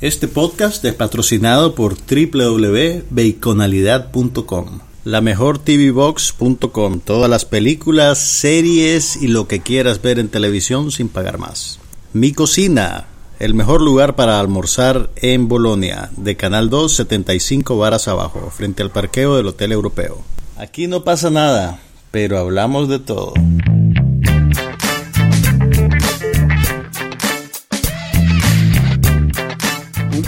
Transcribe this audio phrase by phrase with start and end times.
[0.00, 9.48] Este podcast es patrocinado por www.baconalidad.com, la mejor tvbox.com, todas las películas, series y lo
[9.48, 11.80] que quieras ver en televisión sin pagar más.
[12.12, 13.08] Mi cocina,
[13.40, 18.92] el mejor lugar para almorzar en Bolonia, de Canal 2, 75 varas abajo, frente al
[18.92, 20.22] parqueo del Hotel Europeo.
[20.56, 21.80] Aquí no pasa nada,
[22.12, 23.34] pero hablamos de todo.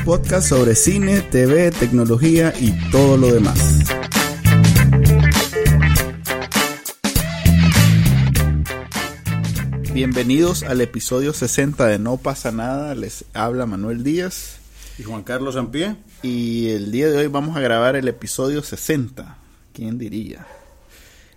[0.05, 3.81] Podcast sobre cine, TV, tecnología y todo lo demás.
[9.93, 12.95] Bienvenidos al episodio 60 de No pasa nada.
[12.95, 14.57] Les habla Manuel Díaz.
[14.99, 15.97] ¿Y Juan Carlos Ampie?
[16.23, 19.37] Y el día de hoy vamos a grabar el episodio 60.
[19.75, 20.47] ¿Quién diría?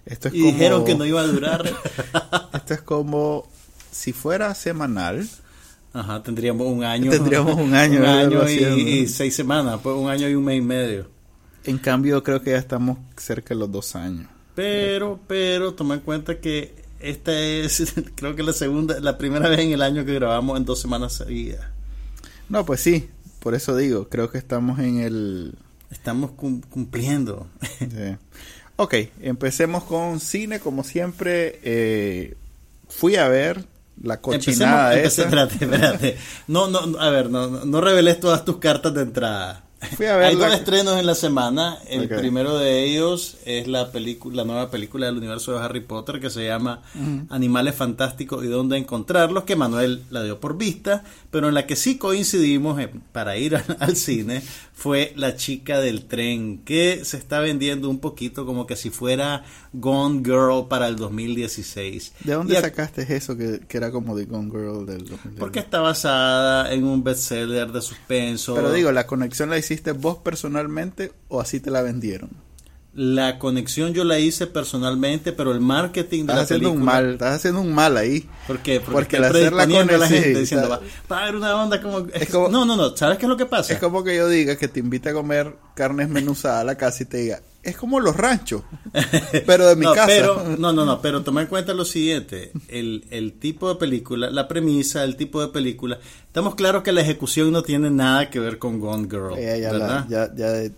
[0.06, 1.66] Esto es y dijeron que no iba a durar.
[2.54, 3.46] Esto es como
[3.92, 5.28] si fuera semanal.
[5.94, 7.12] Ajá, tendríamos un año.
[7.12, 8.00] Tendríamos un año.
[8.00, 11.08] un año y, seis semanas, pues un año y un mes y medio.
[11.66, 14.28] En cambio, creo que ya estamos cerca de los dos años.
[14.56, 19.60] Pero, pero, toma en cuenta que esta es, creo que la segunda, la primera vez
[19.60, 21.66] en el año que grabamos en dos semanas seguidas.
[22.50, 23.08] No, pues sí,
[23.40, 25.56] por eso digo, creo que estamos en el...
[25.92, 27.48] Estamos cumpliendo.
[27.80, 28.18] Sí.
[28.76, 31.60] Ok, empecemos con cine, como siempre.
[31.64, 32.36] Eh,
[32.90, 33.68] fui a ver
[34.02, 35.22] la cochinada esa.
[35.24, 36.18] Espérate, espérate.
[36.48, 39.64] No, no, a ver, no, no reveles todas tus cartas de entrada.
[40.24, 41.78] Hay dos estrenos en la semana.
[41.88, 43.92] El primero de ellos es la
[44.32, 46.82] la nueva película del universo de Harry Potter que se llama
[47.30, 51.76] Animales Fantásticos y dónde encontrarlos, que Manuel la dio por vista, pero en la que
[51.76, 54.42] sí coincidimos para ir al cine
[54.74, 59.44] fue La chica del tren, que se está vendiendo un poquito como que si fuera
[59.74, 62.14] Gone Girl para el 2016.
[62.24, 65.40] ¿De dónde sacaste eso que, era como de Gone Girl del 2016?
[65.40, 68.56] Porque está basada en un bestseller de suspenso.
[68.56, 72.30] Pero digo, ¿la conexión la hiciste vos personalmente o así te la vendieron?
[72.96, 77.38] La conexión yo la hice personalmente, pero el marketing de estás haciendo un mal, estás
[77.38, 78.30] haciendo un mal ahí.
[78.46, 78.80] ¿Por qué?
[78.80, 80.80] Porque, al hacer la conexión la gente diciendo, va,
[81.12, 82.02] va, a haber una onda como...
[82.50, 83.74] No, no, no, ¿sabes qué es lo que pasa?
[83.74, 87.02] Es como que yo diga que te invite a comer carnes menuzadas a la casa
[87.02, 88.62] y te diga, es como los ranchos,
[89.46, 90.06] pero de mi casa.
[90.06, 94.30] Pero, no, no, no, pero toma en cuenta lo siguiente, el, el tipo de película,
[94.30, 95.98] la premisa, el tipo de película,
[96.28, 100.06] estamos claros que la ejecución no tiene nada que ver con Gone Girl, ¿verdad?
[100.10, 100.70] ya, ya,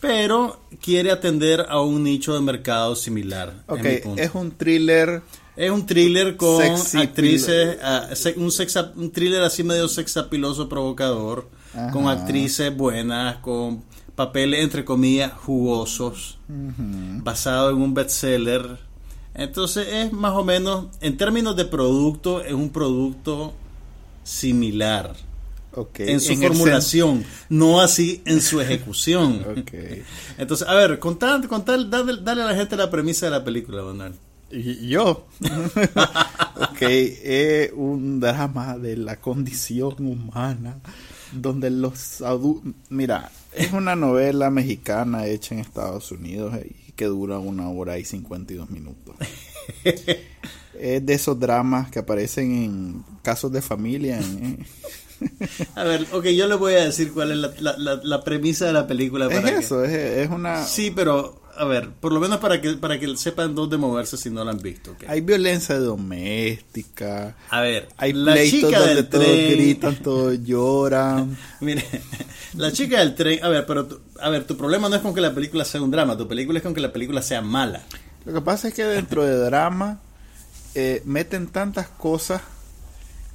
[0.00, 3.62] pero quiere atender a un nicho de mercado similar.
[3.68, 3.84] Ok,
[4.16, 5.22] es un thriller.
[5.54, 6.60] Es un thriller con
[6.94, 8.50] actrices, ah, un,
[8.96, 11.48] un thriller así medio sexapiloso, provocador,
[11.92, 18.78] con actrices buenas, con papeles entre comillas jugosos, basado en un bestseller.
[19.34, 23.54] Entonces es más o menos, en términos de producto, es un producto
[24.24, 25.14] similar
[25.98, 29.64] en su formulación, no así en su ejecución.
[30.38, 33.82] Entonces, a ver, contar, contar, dale, dale, a la gente la premisa de la película,
[33.82, 34.14] Donald.
[34.50, 35.26] Yo.
[36.56, 40.78] ok, es un drama de la condición humana,
[41.32, 42.74] donde los adultos...
[42.90, 48.04] Mira, es una novela mexicana hecha en Estados Unidos y que dura una hora y
[48.04, 49.16] 52 minutos.
[50.78, 54.18] es de esos dramas que aparecen en casos de familia.
[54.18, 54.64] En,
[55.74, 59.28] A ver, ok, yo le voy a decir cuál es la, premisa de la película.
[59.28, 60.64] Para es eso, es, una...
[60.64, 64.30] Sí, pero, a ver, por lo menos para que, para que sepan dónde moverse si
[64.30, 64.96] no la han visto.
[65.06, 67.36] Hay violencia doméstica.
[67.50, 71.36] A ver, hay la chica donde del todos gritan, todos lloran.
[71.60, 71.84] Mire,
[72.54, 73.86] la chica del tren, a ver, pero,
[74.20, 76.58] a ver, tu problema no es con que la película sea un drama, tu película
[76.58, 77.82] es con que la película sea mala.
[78.24, 80.00] Lo que pasa es que dentro de drama
[80.74, 82.40] eh, meten tantas cosas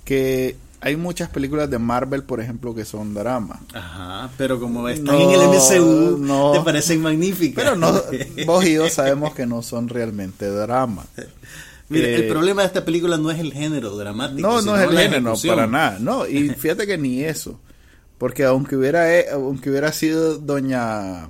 [0.06, 3.60] que hay muchas películas de Marvel, por ejemplo, que son drama.
[3.74, 7.64] Ajá, pero como están en el MCU, no, te parecen magníficas.
[7.64, 8.00] Pero no,
[8.46, 11.06] vos y yo sabemos que no son realmente drama.
[11.90, 14.48] Mira, el eh, problema de esta película no es el género dramático.
[14.48, 15.98] No, no es el género, para nada.
[16.00, 17.60] No, y fíjate que ni eso.
[18.18, 21.28] Porque aunque hubiera, eh, aunque hubiera sido doña...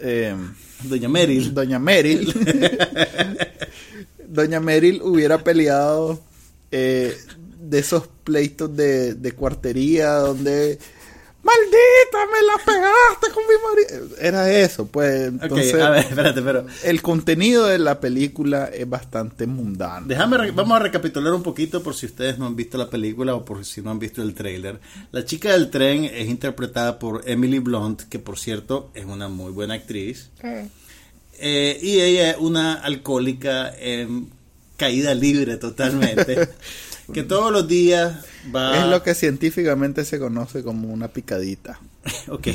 [0.00, 0.36] Eh,
[0.84, 1.54] doña Meryl.
[1.54, 2.34] Doña Meryl.
[4.28, 6.20] doña Meryl hubiera peleado
[6.70, 7.16] eh,
[7.70, 10.78] de esos pleitos de, de cuartería donde
[11.46, 16.66] maldita me la pegaste con mi marido era eso pues entonces a ver, espérate, pero
[16.82, 20.06] el contenido de la película es bastante mundano.
[20.06, 23.44] Déjame vamos a recapitular un poquito por si ustedes no han visto la película o
[23.44, 24.80] por si no han visto el trailer
[25.12, 29.52] la chica del tren es interpretada por Emily Blunt que por cierto es una muy
[29.52, 30.30] buena actriz.
[31.38, 34.30] Eh, y ella es una alcohólica en
[34.76, 36.48] caída libre totalmente
[37.12, 38.24] Que todos los días
[38.54, 38.78] va...
[38.78, 41.78] Es lo que científicamente se conoce como una picadita.
[42.28, 42.46] ok,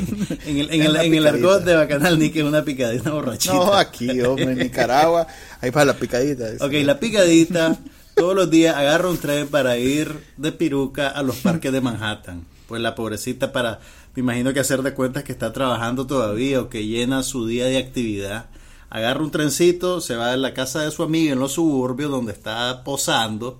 [0.46, 3.54] en el, en el, en el argot de Bacanal ni que es una picadita borrachita.
[3.54, 5.26] No, aquí, hombre, en Nicaragua,
[5.60, 6.46] ahí para la picadita.
[6.60, 7.78] Ok, la picadita,
[8.14, 12.44] todos los días agarra un tren para ir de Piruca a los parques de Manhattan.
[12.66, 13.80] Pues la pobrecita para,
[14.14, 17.66] me imagino que hacer de cuentas que está trabajando todavía o que llena su día
[17.66, 18.46] de actividad
[18.92, 22.32] agarra un trencito, se va a la casa de su amiga en los suburbios donde
[22.32, 23.58] está posando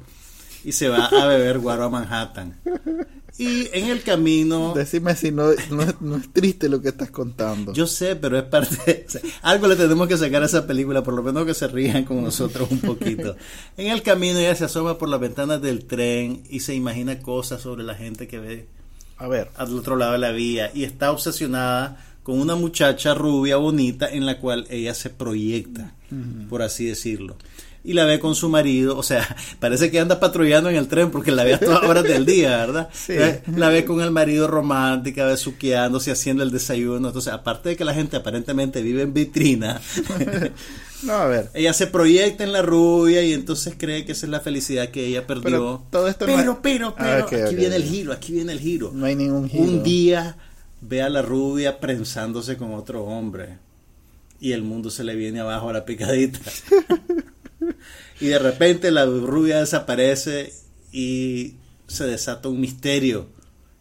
[0.65, 2.59] y se va a beber guaro a Manhattan.
[3.39, 4.75] Y en el camino...
[4.75, 5.51] Decime si no,
[6.01, 7.73] no, es triste lo que estás contando.
[7.73, 9.07] Yo sé, pero es parte...
[9.43, 12.23] algo le tenemos que sacar a esa película, por lo menos que se rían con
[12.23, 13.37] nosotros un poquito.
[13.77, 17.63] En el camino ella se asoma por las ventanas del tren y se imagina cosas
[17.63, 18.69] sobre la gente que ve
[19.17, 19.51] a ver.
[19.57, 24.27] al otro lado de la vía y está obsesionada con una muchacha rubia bonita en
[24.27, 25.95] la cual ella se proyecta,
[26.49, 27.37] por así decirlo.
[27.85, 31.11] Y la ve con su marido, o sea, parece que anda patrullando en el tren
[31.11, 32.89] porque la ve a todas horas del día, ¿verdad?
[33.57, 37.09] La ve con el marido romántica, besuqueándose, haciendo el desayuno.
[37.09, 39.81] Entonces, aparte de que la gente aparentemente vive en vitrina,
[41.03, 41.51] no, a ver.
[41.55, 45.07] ella se proyecta en la rubia y entonces cree que esa es la felicidad que
[45.07, 45.43] ella perdió.
[45.43, 48.93] Pero, todo esto pero, pero, pero, ah, aquí viene el giro, aquí viene el giro.
[48.95, 49.65] No hay ningún giro.
[49.65, 50.37] Un día
[50.81, 53.59] ve a la rubia prensándose con otro hombre
[54.43, 56.41] y el mundo se le viene abajo a la picadita.
[58.23, 60.53] Y de repente la rubia desaparece
[60.93, 61.55] y
[61.89, 63.27] se desata un misterio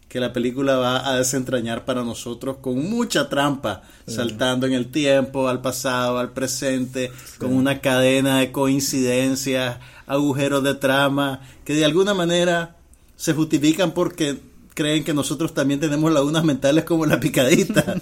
[0.08, 5.48] que la película va a desentrañar para nosotros con mucha trampa, saltando en el tiempo,
[5.48, 12.12] al pasado, al presente, con una cadena de coincidencias, agujeros de trama, que de alguna
[12.12, 12.76] manera
[13.16, 14.40] se justifican porque
[14.74, 17.94] creen que nosotros también tenemos lagunas mentales como la picadita.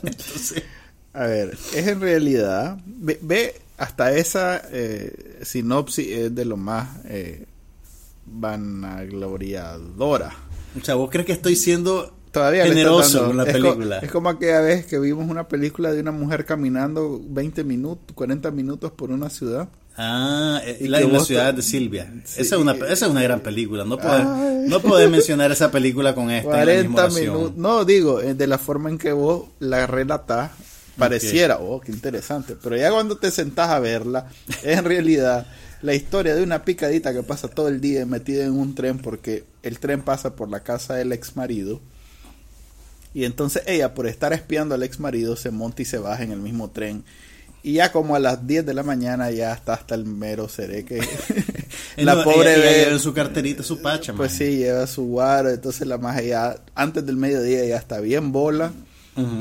[1.13, 7.47] A ver, es en realidad, ve, hasta esa eh, sinopsis es de lo más eh,
[8.27, 10.33] vanagloriadora.
[10.81, 13.99] O sea, ¿vos crees que estoy siendo Todavía generoso con la película?
[13.99, 18.51] Es, como aquella vez que vimos una película de una mujer caminando 20 minutos, 40
[18.53, 22.11] minutos por una ciudad Ah, eh, y la, la ciudad de Silvia.
[22.25, 23.85] esa, es una, esa es una gran película.
[23.85, 24.25] No puedes,
[24.69, 26.49] no puedes mencionar esa película con esta.
[26.49, 27.57] 40 minutos.
[27.57, 30.53] No, digo, eh, de la forma en que vos la relatás,
[31.01, 32.57] pareciera, oh, qué interesante.
[32.63, 34.29] Pero ya cuando te sentás a verla,
[34.63, 35.47] es en realidad
[35.83, 39.45] la historia de una picadita que pasa todo el día metida en un tren porque
[39.63, 41.81] el tren pasa por la casa del ex marido.
[43.13, 46.31] Y entonces ella, por estar espiando al ex marido, se monta y se baja en
[46.31, 47.03] el mismo tren
[47.63, 51.01] y ya como a las 10 de la mañana ya está hasta el mero que
[51.97, 54.15] la pobre ella, lleva su carterita, su pacha.
[54.15, 55.51] Pues sí, lleva su guaro.
[55.51, 58.73] Entonces la más ya antes del mediodía ya está bien bola.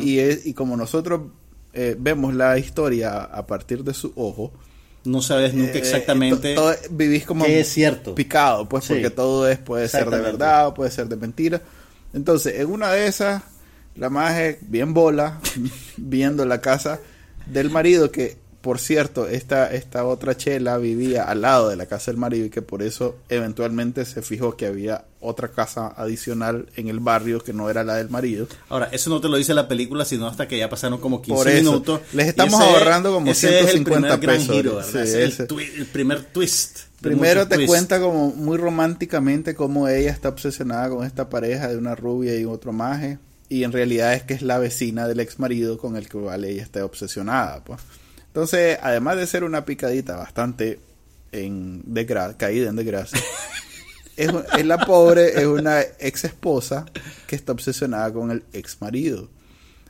[0.01, 1.21] y, y como nosotros
[1.73, 4.51] eh, vemos la historia a partir de su ojo.
[5.05, 6.55] No sabes nunca eh, exactamente.
[6.89, 8.15] vivís como es cierto.
[8.15, 11.61] picado, pues porque todo es, puede ser de verdad o puede ser de mentira.
[12.13, 13.43] Entonces, en una de esas,
[13.95, 15.39] la maje bien bola,
[15.97, 16.99] viendo la casa
[17.45, 22.11] del marido que por cierto, esta, esta otra chela vivía al lado de la casa
[22.11, 26.89] del marido y que por eso eventualmente se fijó que había otra casa adicional en
[26.89, 28.47] el barrio que no era la del marido.
[28.67, 31.55] Ahora, eso no te lo dice la película, sino hasta que ya pasaron como 15
[31.55, 32.01] minutos.
[32.13, 34.55] Les estamos ahorrando como 150 es el pesos.
[34.55, 36.79] Giro, es el, primer twist.
[36.99, 41.95] Primero te cuenta como muy románticamente cómo ella está obsesionada con esta pareja de una
[41.95, 43.19] rubia y otro maje
[43.49, 46.61] y en realidad es que es la vecina del ex marido con el que ella
[46.61, 47.63] está obsesionada.
[47.63, 47.79] Pues.
[48.29, 50.79] Entonces, además de ser una picadita bastante
[51.31, 51.83] en
[52.37, 53.19] caída en desgracia,
[54.17, 56.85] es, es, la pobre, es una ex esposa
[57.27, 59.29] que está obsesionada con el ex marido.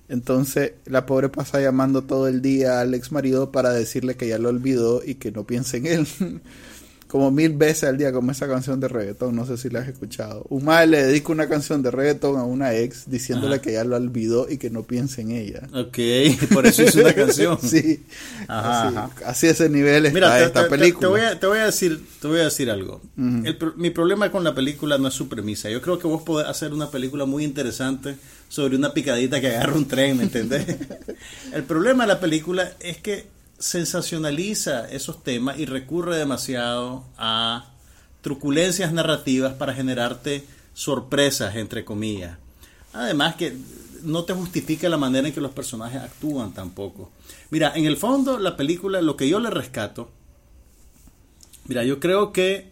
[0.08, 4.39] Entonces, la pobre pasa llamando todo el día al ex marido para decirle que ya
[4.39, 6.08] lo olvidó y que no piense en él.
[7.10, 9.88] Como mil veces al día como esa canción de reggaetón, no sé si la has
[9.88, 10.46] escuchado.
[10.50, 13.96] Un madre le dedica una canción de reggaetón a una ex diciéndole que ya lo
[13.96, 15.63] olvidó y que no piense en ella.
[15.74, 15.98] Ok,
[16.54, 17.58] por eso es una canción.
[17.60, 18.06] sí,
[18.48, 21.00] ajá, así, ese nivel está Mira, esta película.
[21.00, 23.01] Te, voy a, te, voy a, decir, te voy a decir algo.
[23.16, 25.68] mi problema con la película no es su premisa.
[25.72, 28.18] Yo creo que vos podés hacer una película muy interesante
[28.50, 30.63] sobre una picadita que agarra un tren, ¿me entendés?
[31.54, 37.72] El problema de la película es que sensacionaliza esos temas y recurre demasiado a
[38.22, 42.38] truculencias narrativas para generarte sorpresas, entre comillas.
[42.94, 43.56] Además que
[44.04, 47.12] no te justifica la manera en que los personajes actúan tampoco.
[47.50, 50.10] Mira, en el fondo la película, lo que yo le rescato,
[51.68, 52.72] mira, yo creo que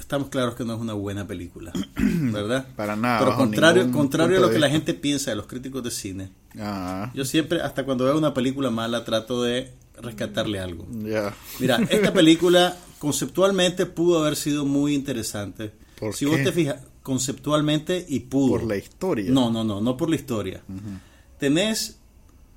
[0.00, 2.66] estamos claros que no es una buena película, ¿verdad?
[2.74, 3.20] Para nada.
[3.20, 7.10] Pero contrario, contrario a lo que la gente piensa de los críticos de cine, ah.
[7.14, 10.86] yo siempre, hasta cuando veo una película mala, trato de rescatarle algo.
[10.90, 15.72] Mira, esta película conceptualmente pudo haber sido muy interesante.
[16.12, 18.60] si vos te fijas, conceptualmente y puro.
[18.60, 19.30] Por la historia.
[19.30, 20.62] No, no, no, no por la historia.
[21.38, 21.98] Tenés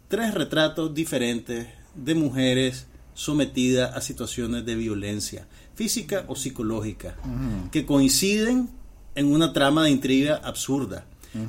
[0.07, 7.15] tres retratos diferentes de mujeres sometidas a situaciones de violencia física o psicológica
[7.71, 8.69] que coinciden
[9.15, 11.05] en una trama de intriga absurda.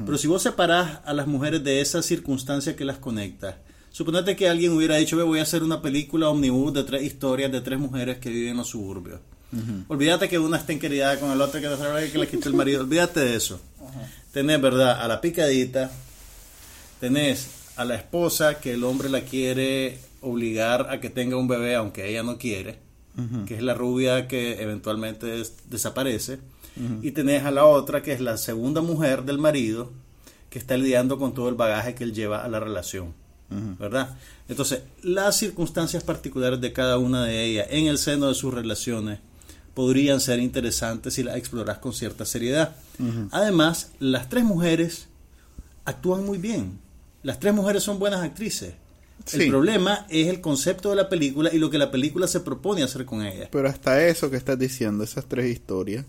[0.07, 3.59] Pero si vos separás a las mujeres de esa circunstancia que las conecta,
[3.91, 7.61] suponete que alguien hubiera dicho, voy a hacer una película omnibus de tres historias de
[7.61, 9.21] tres mujeres que viven en los suburbios.
[9.89, 12.81] Olvídate que una esté en con el otro que, que le quitó el marido.
[12.81, 13.61] Olvídate de eso.
[14.33, 15.01] Tenés, ¿verdad?
[15.01, 15.93] A la picadita.
[16.99, 21.75] Tenés a la esposa que el hombre la quiere obligar a que tenga un bebé
[21.77, 22.79] aunque ella no quiere.
[23.47, 26.41] Que es la rubia que eventualmente desaparece.
[27.03, 29.93] Y tenés a la otra que es la segunda mujer del marido
[30.51, 33.15] que está lidiando con todo el bagaje que él lleva a la relación.
[33.79, 34.17] ¿Verdad?
[34.49, 39.21] Entonces, las circunstancias particulares de cada una de ellas en el seno de sus relaciones
[39.75, 42.77] podrían ser interesantes si las exploras con cierta seriedad.
[43.31, 45.09] Además, las tres mujeres
[45.85, 46.79] actúan muy bien.
[47.23, 48.75] Las tres mujeres son buenas actrices.
[49.33, 52.83] El problema es el concepto de la película y lo que la película se propone
[52.83, 53.49] hacer con ellas.
[53.51, 56.05] Pero hasta eso que estás diciendo, esas tres historias,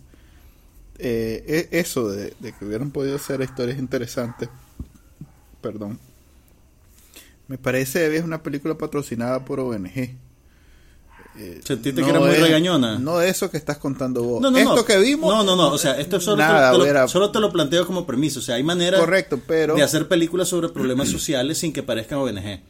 [0.98, 4.50] eh, e, eso de, que hubieran podido ser historias interesantes,
[5.62, 6.00] perdón,
[7.48, 10.18] me parece que es una película patrocinada por ONG.
[11.38, 12.98] Eh, ¿Sentiste que era muy regañona?
[12.98, 14.42] No eso que estás contando vos.
[14.42, 15.34] No, no, esto que vimos.
[15.34, 15.70] No, no, no.
[15.70, 18.40] O sea, esto solo, te, lo, solo te lo planteo como permiso.
[18.40, 22.20] O sea, hay maneras Correcto, pero, de hacer películas sobre problemas sociales sin que parezcan
[22.20, 22.62] ONG.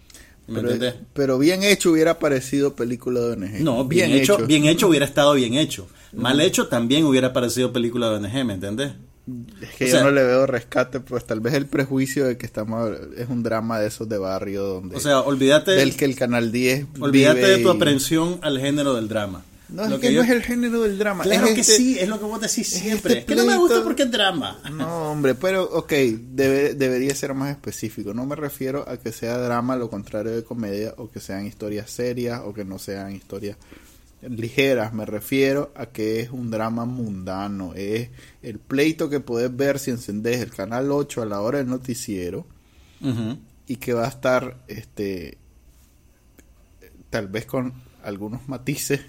[0.48, 3.62] ¿Me pero, pero, bien hecho hubiera parecido película de ONG.
[3.62, 5.88] No, bien, hecho, bien hecho hubiera estado bien hecho.
[6.14, 8.94] Mal hecho también hubiera parecido película de ONG, ¿me entiendes?
[9.60, 12.92] Es que yo no le veo rescate, pues tal vez el prejuicio de que estamos
[13.18, 14.96] es un drama de esos de barrio donde...
[14.96, 15.72] O sea, olvídate...
[15.72, 19.44] Del que el Canal 10 Olvídate de tu aprensión al género del drama.
[19.70, 21.24] No, es que, no es el género del drama.
[21.24, 23.20] Claro que este sí, es lo que vos decís siempre.
[23.20, 24.60] Es que no me gusta porque es drama.
[24.72, 28.14] No, hombre, pero ok, debería ser más específico.
[28.14, 31.90] No me refiero a que sea drama, lo contrario de comedia, o que sean historias
[31.90, 33.58] serias, o que no sean historias
[34.30, 38.10] ligeras, me refiero a que es un drama mundano, es
[38.42, 42.46] el pleito que puedes ver si encendés el canal 8 a la hora del noticiero
[43.68, 45.38] y que va a estar este
[47.10, 49.02] tal vez con algunos matices.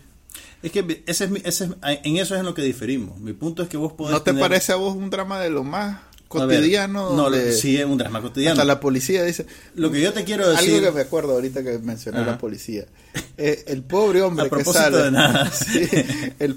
[0.63, 3.19] Es que ese es, en eso es en lo que diferimos.
[3.21, 5.65] Mi punto es que vos podés ¿No te parece a vos un drama de lo
[5.65, 7.15] más cotidiano.
[7.15, 8.53] no, sí, es un drama cotidiano.
[8.53, 9.47] Hasta la policía dice.
[9.75, 10.75] Lo que yo te quiero decir.
[10.75, 12.87] Algo que me acuerdo ahorita que mencioné la policía.
[13.39, 14.97] Eh, el pobre hombre que sale.
[14.97, 15.51] De nada.
[16.39, 16.57] el,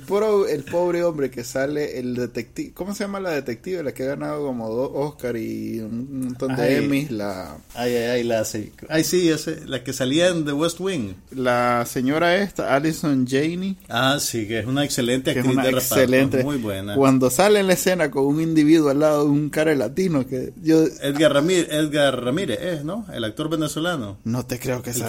[0.49, 2.73] el pobre hombre que sale, el detective.
[2.73, 3.83] ¿Cómo se llama la detective?
[3.83, 7.11] La que ha ganado como dos Oscar y un montón de Emmys.
[7.11, 7.57] La.
[7.73, 8.45] Ay, ay, ay, la.
[8.87, 11.15] Ay, sí, ese, la que salía en The West Wing.
[11.31, 13.77] La señora esta, Alison Janey.
[13.89, 16.43] Ah, sí, que es una excelente actriz de excelente.
[16.43, 16.95] Muy buena.
[16.95, 20.53] Cuando sale en la escena con un individuo al lado de un cara latino que
[20.61, 23.05] yo Edgar Ramírez, Edgar Ramírez es, ¿no?
[23.13, 24.17] El actor venezolano.
[24.23, 25.07] No te creo que sea.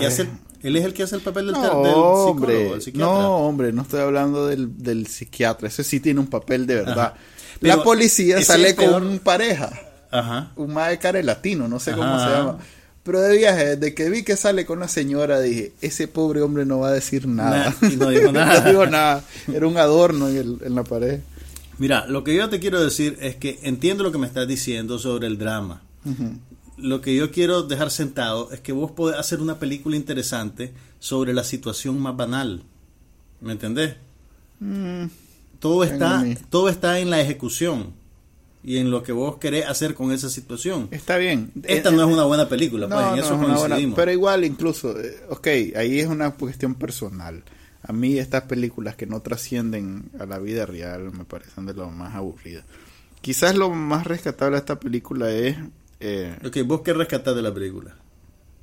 [0.62, 4.46] Él es el que hace el papel del, no, hombre, No, hombre, no estoy hablando
[4.46, 5.68] del, del, psiquiatra.
[5.68, 7.14] Ese sí tiene un papel de verdad.
[7.60, 9.70] la policía sale con un pareja.
[10.10, 10.52] Ajá.
[10.56, 12.58] Un cara latino, no sé cómo se llama.
[13.02, 16.66] Pero de viaje, desde que vi que sale con una señora, dije, ese pobre hombre
[16.66, 17.74] no va a decir nada.
[17.80, 18.60] y no dijo nada.
[18.60, 19.24] no dijo nada.
[19.52, 21.20] Era un adorno en, en la pared.
[21.78, 24.98] Mira, lo que yo te quiero decir es que entiendo lo que me estás diciendo
[24.98, 25.80] sobre el drama.
[26.82, 31.32] Lo que yo quiero dejar sentado es que vos podés hacer una película interesante sobre
[31.32, 32.62] la situación más banal.
[33.40, 33.96] ¿Me entendés?
[34.60, 35.06] Mm.
[35.58, 37.94] todo, está, todo está en la ejecución
[38.62, 40.88] y en lo que vos querés hacer con esa situación.
[40.90, 41.50] Está bien.
[41.64, 43.96] Esta eh, no es una buena película, pues en eso coincidimos.
[43.96, 45.46] pero igual incluso, eh, ok,
[45.76, 47.42] ahí es una cuestión personal.
[47.82, 51.90] A mí estas películas que no trascienden a la vida real me parecen de lo
[51.90, 52.64] más aburridas.
[53.22, 55.56] Quizás lo más rescatable de esta película es...
[56.00, 57.94] Eh, ok, ¿vos qué rescatás de la película?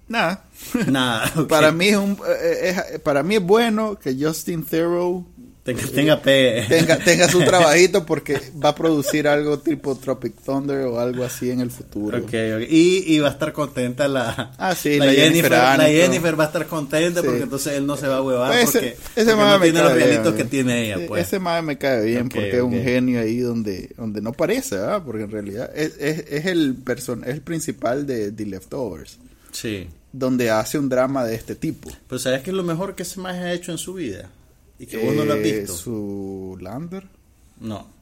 [0.08, 0.46] Nada.
[0.88, 1.32] Nada.
[1.50, 5.26] para, mí es un, eh, para mí es bueno que Justin Theroux
[5.68, 11.26] Tenga, tenga, tenga, su trabajito porque va a producir algo tipo Tropic Thunder o algo
[11.26, 12.24] así en el futuro.
[12.70, 16.68] Y, va a estar contenta la, ah, sí, la, Jennifer, la Jennifer va a estar
[16.68, 19.92] contenta porque entonces él no se va a huevar pues porque, ese, no tiene los
[19.92, 21.06] realitos que tiene ella.
[21.06, 21.28] Pues.
[21.28, 25.04] Ese madre me cae bien porque es un genio ahí donde, donde no parece, ¿verdad?
[25.04, 29.18] porque en realidad es, es, es el, person, es el principal de The Leftovers.
[29.52, 29.90] Sí.
[30.14, 31.90] Donde hace un drama de este tipo.
[32.08, 34.30] Pero ¿sabes qué es lo mejor que ese más ha hecho en su vida?
[34.80, 35.76] Y que vos no lo has eh, visto.
[35.76, 37.08] ¿Su Lander?
[37.60, 37.98] No.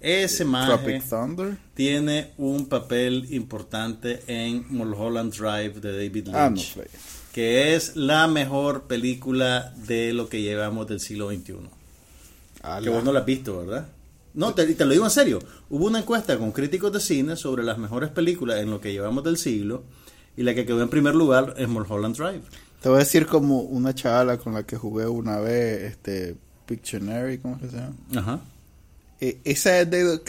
[0.00, 6.78] Ese Thunder tiene un papel importante en Mulholland Drive de David ah, Lynch.
[7.32, 11.54] que es la mejor película de lo que llevamos del siglo XXI.
[12.82, 13.88] Que vos no la has visto, ¿verdad?
[14.32, 15.38] No, te, te lo digo en serio.
[15.68, 19.22] Hubo una encuesta con críticos de cine sobre las mejores películas en lo que llevamos
[19.24, 19.82] del siglo
[20.34, 22.42] y la que quedó en primer lugar es Mulholland Drive.
[22.80, 27.38] Te voy a decir como una chavala con la que jugué una vez, este, Pictionary,
[27.38, 27.94] ¿cómo se llama?
[28.16, 28.40] Ajá.
[29.20, 30.20] Eh, esa, es de,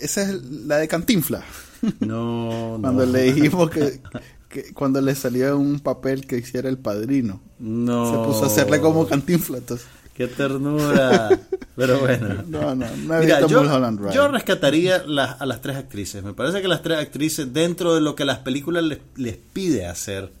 [0.00, 1.42] esa es la de Cantinfla.
[2.00, 4.00] No, Cuando le dijimos que,
[4.48, 7.40] que, cuando le salió un papel que hiciera el padrino.
[7.60, 8.10] No.
[8.10, 9.86] Se puso a hacerle como Cantinfla, entonces.
[10.12, 11.38] Qué ternura.
[11.76, 12.42] Pero bueno.
[12.48, 15.04] No, no, no Mira, yo, yo, rescataría
[15.38, 16.24] a las tres actrices.
[16.24, 19.86] Me parece que las tres actrices, dentro de lo que las películas les, les pide
[19.86, 20.32] hacer,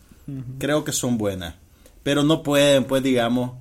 [0.58, 1.54] creo que son buenas.
[2.02, 3.52] Pero no pueden, pues, digamos,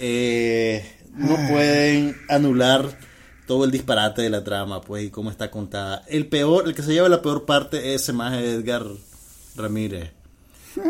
[0.00, 2.98] eh, no pueden anular
[3.46, 6.04] todo el disparate de la trama, pues, y cómo está contada.
[6.08, 8.84] El peor, el que se lleva la peor parte es ese más Edgar
[9.56, 10.12] Ramírez.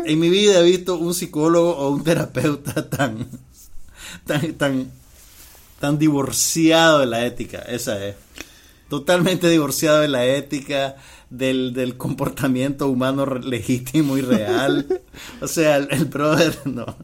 [0.05, 3.27] En mi vida he visto un psicólogo o un terapeuta tan,
[4.25, 4.91] tan, tan,
[5.79, 7.59] tan divorciado de la ética.
[7.59, 8.15] Esa es.
[8.89, 10.95] Totalmente divorciado de la ética,
[11.29, 15.01] del, del comportamiento humano legítimo y real.
[15.41, 16.95] o sea, el, el brother, no.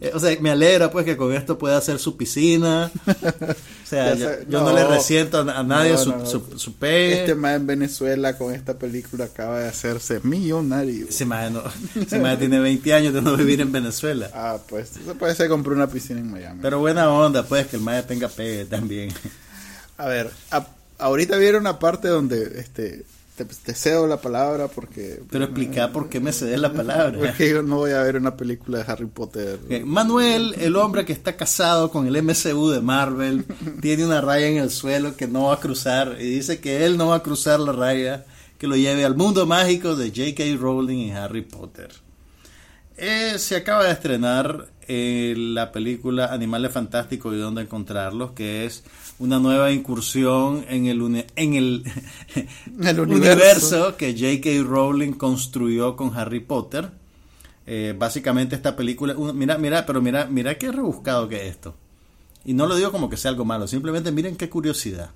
[0.00, 2.90] Eh, o sea, me alegra pues que con esto pueda hacer su piscina.
[3.06, 6.12] O sea, yo, no, le resiento a, nadie su,
[6.56, 11.08] su, Este más en Venezuela con esta película acaba de hacerse millonario.
[11.08, 11.62] Ese más, no,
[12.38, 14.30] tiene 20 años de no vivir en Venezuela.
[14.32, 16.60] Ah, pues se puede ser compró una piscina en Miami.
[16.62, 19.12] Pero buena onda, pues, que el Maya tenga pegue también.
[19.98, 20.30] A ver,
[20.98, 23.04] ahorita vieron una parte donde este
[23.36, 25.22] te, cedo la palabra porque...
[25.30, 27.18] Pero explica por qué me cedes la palabra.
[27.18, 29.58] Porque yo no voy a ver una película de Harry Potter.
[29.84, 33.44] Manuel, el hombre que está casado con el MCU de Marvel,
[33.80, 36.96] tiene una raya en el suelo que no va a cruzar y dice que él
[36.96, 38.24] no va a cruzar la raya
[38.58, 40.44] que lo lleve al mundo mágico de J.K.
[40.56, 41.90] Rowling y Harry Potter.
[42.96, 48.84] Eh, se acaba de estrenar eh, la película Animales Fantásticos y dónde encontrarlos, que es
[49.22, 51.84] una nueva incursión en el, en el,
[53.00, 53.96] universo.
[53.96, 54.68] que J.K.
[54.68, 56.90] Rowling construyó con Harry Potter.
[57.64, 61.76] Eh, básicamente esta película, mira, mira, pero mira, mira qué rebuscado que es esto.
[62.44, 65.12] Y no lo digo como que sea algo malo, simplemente miren qué curiosidad.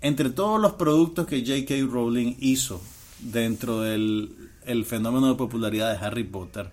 [0.00, 1.86] Entre todos los productos que J.K.
[1.92, 2.80] Rowling hizo
[3.20, 4.34] dentro del
[4.64, 6.70] el fenómeno de popularidad de Harry Potter,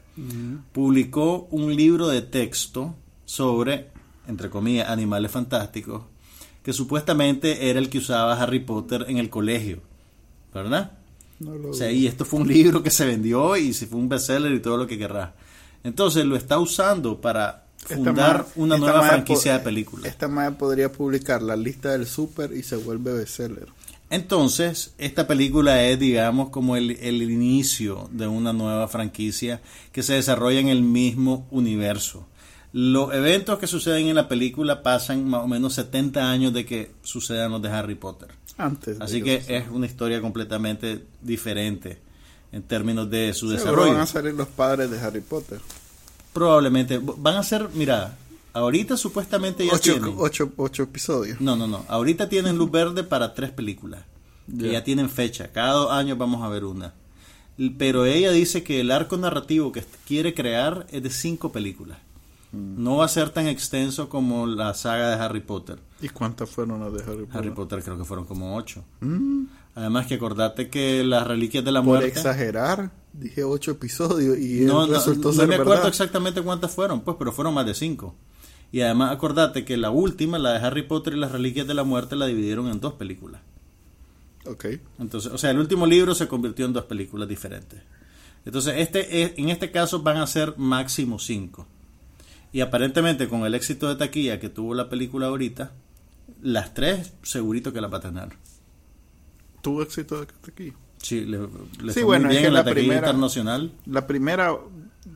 [0.71, 3.89] publicó un libro de texto sobre,
[4.27, 6.03] entre comillas, animales fantásticos,
[6.69, 9.79] que supuestamente era el que usaba Harry Potter en el colegio,
[10.53, 10.91] ¿verdad?
[11.67, 14.51] o sea, y esto fue un libro que se vendió y se fue un bestseller
[14.51, 15.33] y todo lo que querrá.
[15.83, 20.05] Entonces lo está usando para fundar una nueva franquicia de películas.
[20.05, 23.69] Esta madre podría publicar la lista del super y se vuelve bestseller.
[24.11, 29.59] Entonces, esta película es, digamos, como el, el, inicio de una nueva franquicia
[29.91, 32.27] que se desarrolla en el mismo universo.
[32.71, 36.91] Los eventos que suceden en la película pasan más o menos 70 años de que
[37.01, 38.29] sucedan los de Harry Potter.
[38.57, 38.99] Antes.
[39.01, 41.99] Así que es una historia completamente diferente
[42.51, 43.93] en términos de su desarrollo.
[43.93, 45.59] van a salir los padres de Harry Potter.
[46.33, 46.99] Probablemente.
[47.01, 48.15] Van a ser, mira,
[48.53, 50.15] Ahorita supuestamente ya ocho, tienen...
[50.57, 51.39] Ocho, episodios.
[51.39, 51.85] No, no, no.
[51.87, 54.03] Ahorita tienen luz verde para tres películas.
[54.57, 55.51] Que ya tienen fecha.
[55.51, 56.93] Cada dos años vamos a ver una.
[57.77, 61.99] Pero ella dice que el arco narrativo que quiere crear es de cinco películas.
[62.51, 62.83] Mm.
[62.83, 65.79] No va a ser tan extenso como la saga de Harry Potter.
[66.01, 67.37] ¿Y cuántas fueron las de Harry Potter?
[67.37, 68.83] Harry Potter creo que fueron como ocho.
[69.01, 69.45] Mm.
[69.75, 72.09] Además que acordate que las reliquias de la muerte...
[72.09, 77.01] Por exagerar, dije ocho episodios y no, resultó no, no me acuerdo exactamente cuántas fueron,
[77.01, 78.15] pues, pero fueron más de cinco.
[78.71, 81.83] Y además acordate que la última, la de Harry Potter y las Reliquias de la
[81.83, 83.41] Muerte, la dividieron en dos películas.
[84.45, 84.65] Ok.
[84.99, 87.81] Entonces, o sea, el último libro se convirtió en dos películas diferentes.
[88.45, 91.67] Entonces, este en este caso van a ser máximo cinco.
[92.51, 95.71] Y aparentemente con el éxito de taquilla que tuvo la película ahorita,
[96.41, 98.29] las tres segurito que la va a tener.
[99.61, 100.73] ¿Tuvo éxito de taquilla?
[101.01, 101.39] Sí, le,
[101.81, 103.71] le bueno, bien en la, internacional.
[103.85, 104.53] La primera,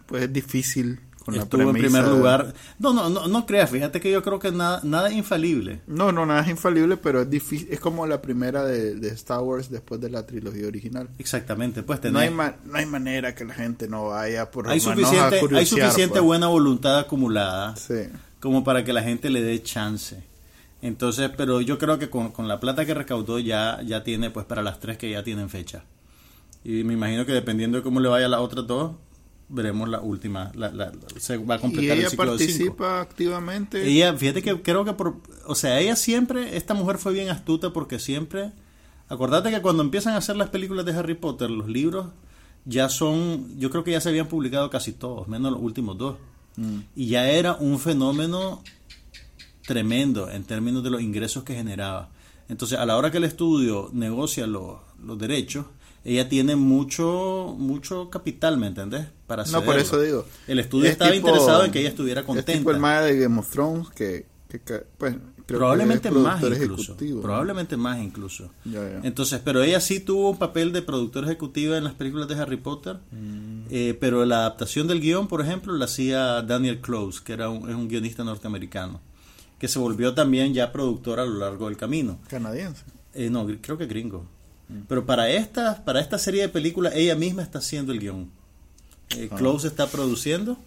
[0.06, 1.00] pues es difícil
[1.32, 2.54] Estuvo en primer lugar.
[2.80, 5.82] No, no, no, no creas, fíjate que yo creo que nada, nada es infalible.
[5.88, 9.70] No, no, nada es infalible, pero es difícil, es como la primera de, Star Wars
[9.70, 11.10] después de la trilogía original.
[11.20, 15.42] Exactamente, pues no, hay no hay manera que la gente no vaya por Hay suficiente,
[15.56, 16.24] hay suficiente pues.
[16.24, 17.76] buena voluntad acumulada
[18.40, 20.22] como para que la gente le dé chance.
[20.82, 24.46] Entonces, pero yo creo que con, con la plata que recaudó ya, ya tiene, pues
[24.46, 25.86] para las tres que ya tienen fecha.
[26.66, 28.92] Y me imagino que dependiendo de cómo le vaya a las otras dos,
[29.54, 33.88] veremos la última, la, se va a completar ¿Y ella participa activamente?
[33.88, 37.72] Ella, fíjate que creo que, por, o sea, ella siempre, esta mujer fue bien astuta
[37.72, 38.52] porque siempre,
[39.10, 42.08] acordate que cuando empiezan a hacer las películas de Harry Potter, los libros
[42.66, 46.18] ya son, yo creo que ya se habían publicado casi todos, menos los últimos dos.
[46.56, 46.80] Mm.
[46.96, 48.64] Y ya era un fenómeno
[49.68, 52.10] tremendo en términos de los ingresos que generaba.
[52.50, 55.66] Entonces, a la hora que el estudio negocia los, los derechos,
[56.06, 59.08] ella tiene mucho mucho capital, ¿me entendés?
[59.28, 60.26] Para no, por eso digo.
[60.48, 62.52] El estudio estaba interesado en que ella estuviera contenta.
[62.52, 68.00] Es tipo el de Game of Thrones que, que pues, probablemente más incluso probablemente más
[68.00, 68.50] incluso
[69.04, 72.58] entonces pero ella sí tuvo un papel de productor ejecutiva en las películas de Harry
[72.58, 73.64] Potter mm.
[73.70, 77.70] eh, pero la adaptación del guion por ejemplo la hacía Daniel Close que era un,
[77.70, 79.02] es un guionista norteamericano
[79.60, 83.78] que se volvió también ya productor a lo largo del camino canadiense eh, no creo
[83.78, 84.26] que gringo.
[84.88, 88.32] Pero para esta para esta serie de películas ella misma está haciendo el guion
[89.18, 89.36] eh, ah.
[89.36, 90.58] Close está produciendo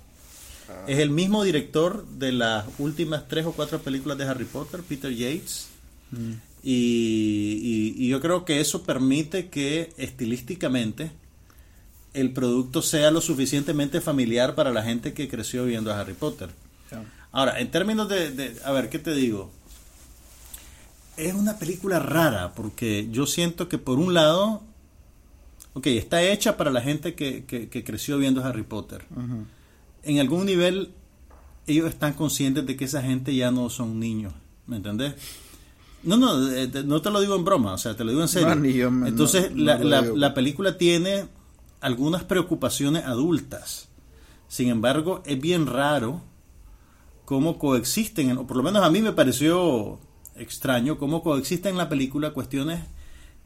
[0.69, 0.85] Ah.
[0.87, 5.15] Es el mismo director de las últimas tres o cuatro películas de Harry Potter, Peter
[5.15, 5.69] Yates.
[6.11, 6.33] Mm.
[6.63, 11.13] Y, yo creo que eso permite que estilísticamente
[12.13, 16.51] el producto sea lo suficientemente familiar para la gente que creció viendo a Harry Potter.
[17.31, 19.51] Ahora, en términos de, a ver, ¿qué te digo?
[21.17, 24.63] Es una película rara porque yo siento que por un lado,
[25.75, 29.05] ok, está hecha para la gente que, creció viendo Harry Potter
[30.07, 30.91] en algún nivel
[31.67, 34.33] ellos están conscientes de que esa gente ya no son niños,
[34.67, 35.15] ¿me entendés?
[36.05, 38.29] No, no, eh, no te lo digo en broma, o sea, te lo digo en
[38.29, 38.53] serio.
[39.05, 41.27] Entonces, la, película tiene
[41.81, 43.89] algunas preocupaciones adultas.
[44.47, 46.23] Sin embargo, es bien raro
[47.25, 49.99] cómo coexisten, o por lo menos a mí me pareció
[50.39, 52.81] extraño, cómo coexisten en la película cuestiones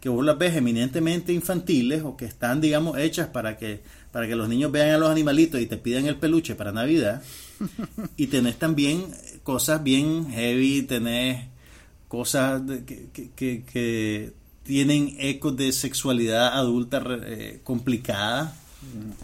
[0.00, 4.34] que vos las ves eminentemente infantiles o que están, digamos, hechas para que, para que
[4.34, 7.22] los niños vean a los animalitos y te pidan el peluche para Navidad.
[8.16, 9.04] y tenés también
[9.42, 11.46] cosas bien heavy, tenés
[12.08, 18.56] cosas que, que, tienen ecos de sexualidad adulta eh, complicada,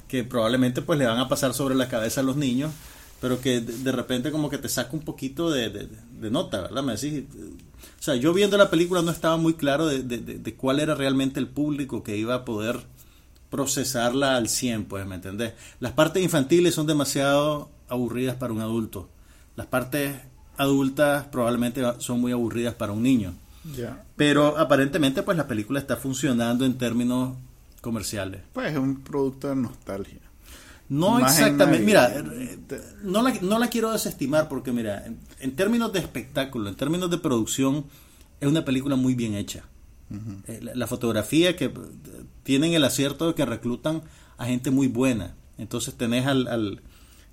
[0.09, 2.73] que probablemente pues le van a pasar sobre la cabeza a los niños,
[3.21, 6.83] pero que de, repente como que te saca un poquito de, de nota, ¿verdad?
[6.83, 7.25] Me decís,
[7.99, 11.49] o sea, yo viendo la película no estaba muy claro de, cuál era realmente el
[11.49, 12.81] público que iba a poder
[13.51, 15.55] procesarla al 100, pues, ¿me entendés?
[15.81, 19.09] Las partes infantiles son demasiado aburridas para un adulto.
[19.55, 20.15] Las partes
[20.57, 23.35] adultas probablemente son muy aburridas para un niño.
[24.17, 27.37] Pero aparentemente, pues, la película está funcionando en términos
[27.81, 28.43] comerciales.
[28.53, 30.21] Pues es un producto de nostalgia.
[30.89, 32.59] No exactamente, mira, eh,
[33.03, 35.05] no la, no la quiero desestimar porque mira,
[35.41, 37.87] en, términos de espectáculo, en términos de producción,
[38.41, 39.65] es una película muy bien hecha.
[40.47, 41.73] Eh, la, fotografía que
[42.45, 44.03] tienen el acierto de que reclutan
[44.39, 45.35] a gente muy buena.
[45.59, 46.81] Entonces tenés al,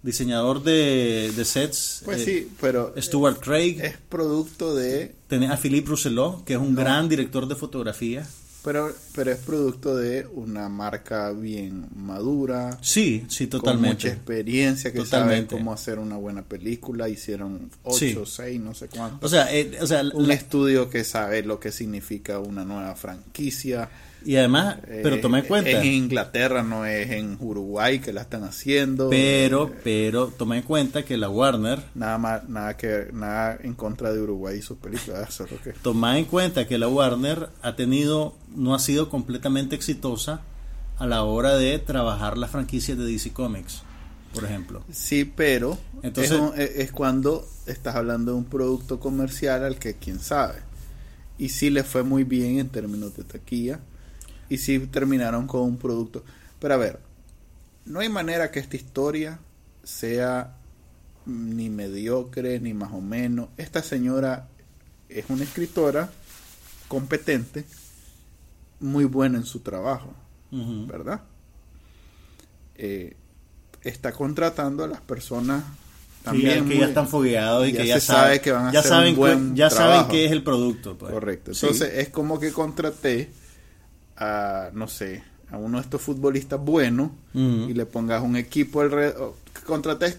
[0.01, 2.01] diseñador de, sets.
[2.03, 2.93] Pues sí, pero.
[2.97, 3.79] Stuart Craig.
[3.79, 5.13] Es producto de.
[5.27, 8.27] Tenés a Philippe Rousselot, que es un gran director de fotografía.
[8.63, 12.77] Pero, pero es producto de una marca bien madura.
[12.81, 13.87] Sí, sí, totalmente.
[13.87, 17.09] Con mucha experiencia, que sabe cómo hacer una buena película.
[17.09, 19.31] Hicieron ocho, seis, no sé cuántos.
[19.31, 23.89] O sea, eh, o sea un estudio que sabe lo que significa una nueva franquicia.
[24.25, 25.69] Y además, pero toma en cuenta.
[25.71, 29.09] en Inglaterra, no es en Uruguay que la están haciendo.
[29.09, 31.83] Pero, pero toma en cuenta que la Warner.
[31.95, 35.41] Nada más, nada que, nada en contra de Uruguay y sus películas.
[35.81, 40.41] Toma en cuenta que la Warner ha tenido, no ha sido completamente exitosa
[40.97, 43.81] a la hora de trabajar las franquicias de DC Comics,
[44.33, 44.83] por ejemplo.
[44.91, 50.19] Sí, pero Entonces, es, es cuando estás hablando de un producto comercial al que quién
[50.19, 50.55] sabe.
[51.37, 53.79] Y sí le fue muy bien en términos de taquilla
[54.49, 56.23] y sí terminaron con un producto.
[56.59, 56.99] Pero a ver,
[57.85, 59.39] no hay manera que esta historia
[59.83, 60.55] sea
[61.25, 63.49] ni mediocre ni más o menos.
[63.57, 64.47] Esta señora
[65.09, 66.09] es una escritora
[66.87, 67.65] competente,
[68.79, 70.13] muy buena en su trabajo,
[70.51, 71.21] ¿verdad?
[72.75, 73.15] Eh,
[73.81, 75.63] está contratando a las personas
[76.23, 79.15] también que ya están fogueados y que ya, sabe, que van a hacer saben, un
[79.15, 80.97] buen ya saben qué es el producto.
[80.97, 81.11] Pues.
[81.11, 81.51] Correcto.
[81.51, 83.29] Entonces es como que contraté
[84.17, 89.35] a, no sé, a uno de estos futbolistas buenos y le pongas un equipo alrededor,
[89.65, 90.17] contrates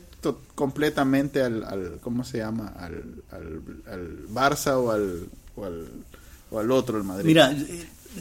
[0.54, 2.68] completamente al, al, ¿cómo se llama?
[2.78, 5.26] Al, al, Barça o al,
[5.56, 7.26] o al, otro, el Madrid.
[7.26, 7.54] Mira,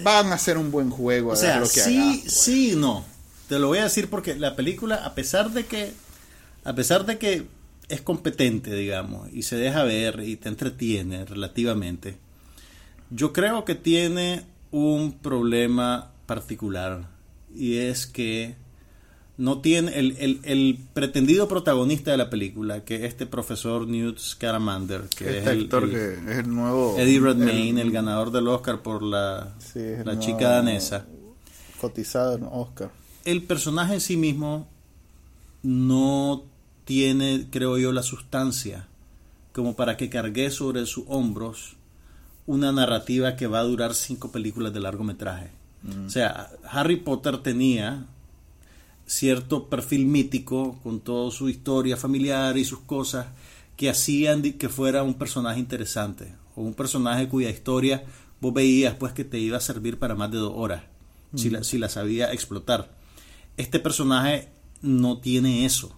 [0.02, 1.32] van a hacer un buen juego.
[1.32, 2.34] o sea, sí, pues.
[2.34, 3.06] sí, no.
[3.48, 5.94] Te lo voy a decir porque la película, a pesar de que,
[6.64, 7.46] a pesar de que
[7.90, 12.18] es competente, digamos, y se deja ver y te entretiene relativamente,
[13.10, 17.08] yo creo que tiene un problema particular
[17.56, 18.56] y es que
[19.38, 25.38] no tiene el, el, pretendido protagonista de la película, que este profesor Newt Scamander, que
[25.38, 29.54] este es, el, que es el nuevo Eddie Redmayne, el, ganador del Oscar por la,
[29.76, 31.06] la chica danesa.
[31.80, 32.92] Cotizado en Oscar.
[33.26, 34.68] El personaje en sí mismo
[35.62, 36.46] no
[36.86, 38.88] tiene, creo yo, la sustancia
[39.52, 41.78] como para que cargue sobre sus hombros
[42.46, 45.52] una narrativa que va a durar cinco películas de largometraje.
[46.06, 48.06] O sea, Harry Potter tenía
[49.06, 53.28] cierto perfil mítico con toda su historia familiar y sus cosas
[53.76, 58.06] que hacían que fuera un personaje interesante o un personaje cuya historia
[58.40, 60.84] vos veías pues que te iba a servir para más de dos horas
[61.36, 62.92] si, la, si la sabía explotar.
[63.58, 64.50] Este personaje
[64.82, 65.98] no tiene eso.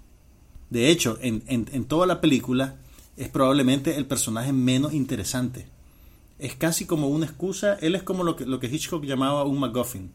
[0.69, 2.75] De hecho, en, en, toda la película
[3.17, 5.67] es probablemente el personaje menos interesante.
[6.39, 7.77] Es casi como una excusa.
[7.81, 10.11] Él es como lo que, lo que Hitchcock llamaba un MacGuffin.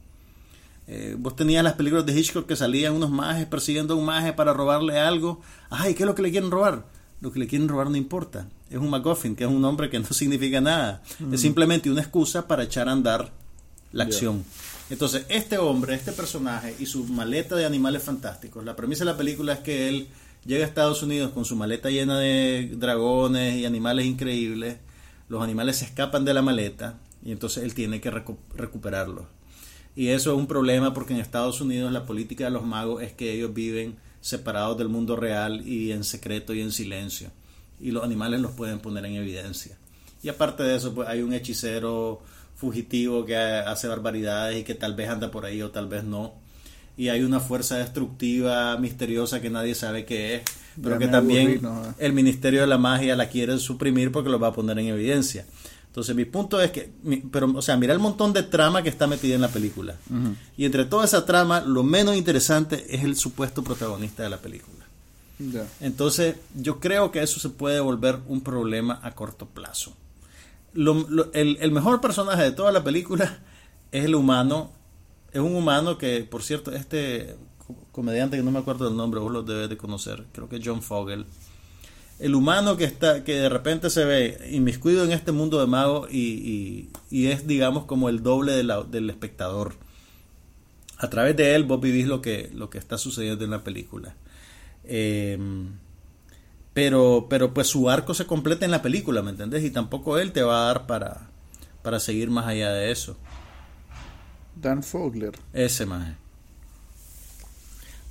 [0.87, 4.33] Eh, vos tenías las películas de Hitchcock que salían unos majes persiguiendo a un maje
[4.33, 5.41] para robarle algo.
[5.71, 6.85] Ay, ¿qué es lo que le quieren robar?
[7.21, 8.49] Lo que le quieren robar no importa.
[8.71, 11.03] Es un MacGuffin, que es un nombre que no significa nada.
[11.21, 11.37] Es mm.
[11.37, 13.31] simplemente una excusa para echar a andar
[13.93, 14.45] la acción.
[14.89, 19.17] Entonces, este hombre, este personaje y su maleta de animales fantásticos, la premisa de la
[19.17, 20.09] película es que él
[20.45, 24.77] llega a Estados Unidos con su maleta llena de dragones y animales increíbles,
[25.31, 29.27] los animales se escapan de la maleta y entonces él tiene que recuperarlos.
[29.95, 33.13] Y eso es un problema porque en Estados Unidos la política de los magos es
[33.13, 37.31] que ellos viven separados del mundo real y en secreto y en silencio.
[37.81, 39.79] Y los animales los pueden poner en evidencia.
[40.21, 42.21] Y aparte de eso, pues hay un hechicero
[42.57, 46.35] fugitivo que hace barbaridades y que tal vez anda por ahí o tal vez no.
[46.97, 50.43] Y hay una fuerza destructiva misteriosa que nadie sabe qué es,
[50.83, 51.93] pero que también eh.
[51.99, 55.47] el Ministerio de la Magia la quiere suprimir porque lo va a poner en evidencia.
[55.87, 56.93] Entonces mi punto es que,
[57.33, 59.97] pero, o sea, mira el montón de trama que está metida en la película.
[60.57, 64.85] Y entre toda esa trama, lo menos interesante es el supuesto protagonista de la película.
[65.81, 69.95] Entonces, yo creo que eso se puede volver un problema a corto plazo
[70.75, 73.39] el, mejor personaje de toda la película
[73.93, 74.73] es el humano.
[75.33, 77.37] Es un humano que, por cierto, este
[77.93, 80.63] comediante que no me acuerdo del nombre, vos lo debes de conocer, creo que es
[80.65, 81.25] John Fogel.
[82.19, 86.07] El humano que está, que de repente se ve inmiscuido en este mundo de mago
[86.11, 89.75] y, es, digamos, como el doble del espectador.
[90.99, 94.15] A través de él vos vivís lo que, lo que está sucediendo en la película.
[94.85, 95.39] Eh,
[96.75, 99.65] pero, pero pues su arco se completa en la película, ¿me entendés?
[99.65, 101.29] Y tampoco él te va a dar para,
[101.83, 103.17] para seguir más allá de eso.
[104.61, 105.33] Dan Fogler.
[105.53, 106.15] Ese más.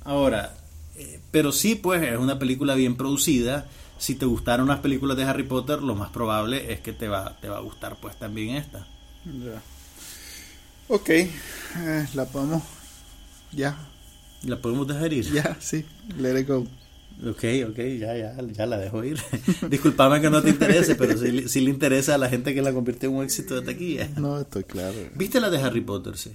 [0.02, 0.56] Ahora,
[0.96, 3.68] eh, pero sí, pues es una película bien producida.
[3.98, 7.38] Si te gustaron las películas de Harry Potter, lo más probable es que te va,
[7.40, 8.86] te va a gustar pues también esta.
[9.24, 9.60] Ya.
[10.88, 12.62] Ok, eh, la podemos
[13.52, 13.76] ya.
[14.42, 15.30] La podemos dejar ir.
[15.32, 15.84] Ya, sí,
[16.16, 16.66] let it go.
[17.22, 19.18] Ok, ok, ya, ya, ya la dejo ir.
[19.68, 23.10] Disculpame que no te interese, pero sí, le interesa a la gente que la convirtió
[23.10, 24.08] en un éxito de taquilla.
[24.16, 24.96] No, estoy claro.
[25.14, 26.32] ¿Viste la de Harry Potter, sí?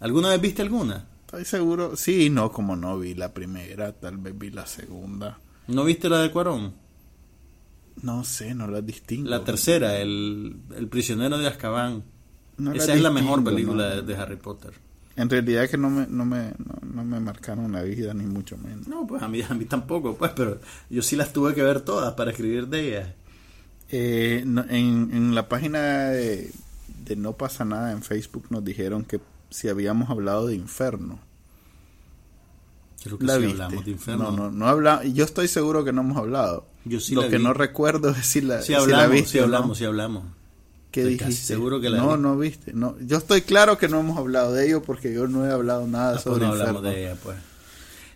[0.00, 1.08] ¿Alguna vez viste alguna?
[1.26, 1.96] Estoy seguro.
[1.96, 5.40] Sí, no, como no vi la primera, tal vez vi la segunda.
[5.66, 6.74] ¿No viste la de Cuarón?
[8.02, 9.28] No sé, no la distingo.
[9.28, 12.04] La tercera, El, el prisionero de Azkaban.
[12.74, 14.72] Esa es la mejor película de Harry Potter.
[15.18, 16.52] En realidad es que no me, no me,
[16.94, 18.86] no, me marcaron la vida, ni mucho menos.
[18.86, 21.80] No, pues a mí, a mí tampoco, pues, pero yo sí las tuve que ver
[21.80, 23.08] todas para escribir de ellas.
[23.90, 24.58] Eh, en,
[25.12, 26.52] en la página de,
[27.16, 31.18] No pasa nada en Facebook nos dijeron que si habíamos hablado de Inferno.
[33.02, 34.30] Creo que sí hablamos de Inferno.
[34.30, 36.68] No, no, no habla, yo estoy seguro que no hemos hablado.
[36.84, 40.37] Yo sí Lo que no recuerdo es si la, si hablamos, si hablamos, si hablamos.
[40.90, 41.32] ¿Qué dijiste?
[41.32, 42.72] seguro que la No, no viste.
[42.72, 45.86] No, yo estoy claro que no hemos hablado de ello porque yo no he hablado
[45.86, 47.36] nada ah, pues sobre no hablamos de ella, pues.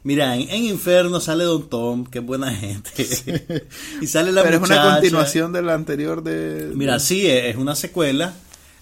[0.05, 2.91] Mira, en, Inferno sale Don Tom, que es buena gente.
[4.01, 6.73] y sale la Pero es una continuación de la anterior de...
[6.75, 8.35] Mira, sí, es una secuela.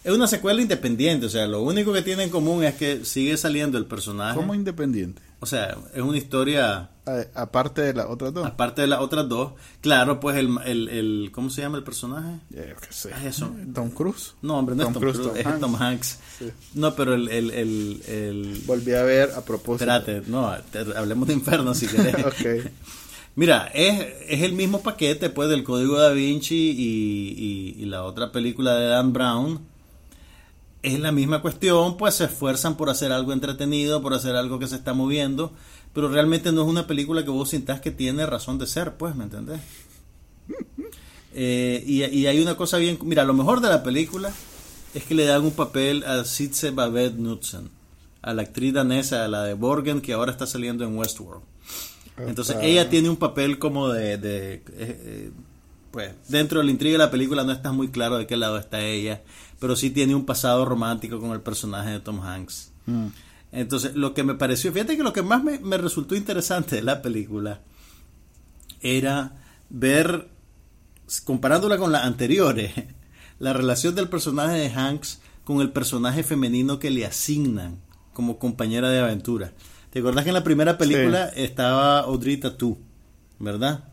[0.03, 3.37] Es una secuela independiente, o sea, lo único que tiene en común es que sigue
[3.37, 4.35] saliendo el personaje.
[4.35, 5.20] ¿Cómo independiente?
[5.40, 6.90] O sea, es una historia
[7.35, 8.46] aparte de las otras dos.
[8.46, 9.53] Aparte de las otras dos.
[9.81, 12.40] Claro, pues el, el, el ¿cómo se llama el personaje?
[12.50, 13.11] qué sé.
[13.11, 13.50] Es eso.
[13.74, 14.35] Tom Cruise.
[14.42, 16.18] No, hombre, no Tom es Tom Cruise, es Tom Hanks.
[16.74, 17.50] No, pero el, el,
[18.07, 19.90] el, Volví a ver a propósito.
[19.90, 20.55] Espérate, no,
[20.96, 22.14] hablemos de Inferno si querés.
[22.24, 22.70] ok.
[23.37, 28.03] Mira, es, es el mismo paquete pues del Código Da Vinci y, y, y la
[28.03, 29.70] otra película de Dan Brown
[30.83, 34.66] es la misma cuestión, pues se esfuerzan por hacer algo entretenido, por hacer algo que
[34.66, 35.53] se está moviendo,
[35.93, 39.14] pero realmente no es una película que vos sintás que tiene razón de ser, pues,
[39.14, 39.61] ¿me entendés?
[41.33, 44.33] Eh, y, hay una cosa bien, mira, lo mejor de la película
[44.95, 47.71] es que le dan un papel a Sitze Babette Knudsen,
[48.21, 51.45] a la actriz danesa, a la de Borgen, que ahora está saliendo en Westworld.
[52.19, 55.31] Entonces ella tiene un papel como de, eh, eh,
[55.90, 58.59] pues, dentro de la intriga de la película no está muy claro de qué lado
[58.59, 59.23] está ella,
[59.61, 62.73] pero sí tiene un pasado romántico con el personaje de Tom Hanks.
[62.87, 63.07] Mm.
[63.53, 67.03] Entonces, lo que me pareció, fíjate que lo que más me, resultó interesante de la
[67.03, 67.61] película
[68.81, 69.37] era
[69.68, 70.29] ver,
[71.25, 72.73] comparándola con las anteriores,
[73.38, 77.79] la relación del personaje de Hanks con el personaje femenino que le asignan
[78.12, 79.53] como compañera de aventura.
[79.90, 82.79] ¿Te acuerdas que en la primera película estaba Audrey Tautou,
[83.38, 83.85] verdad?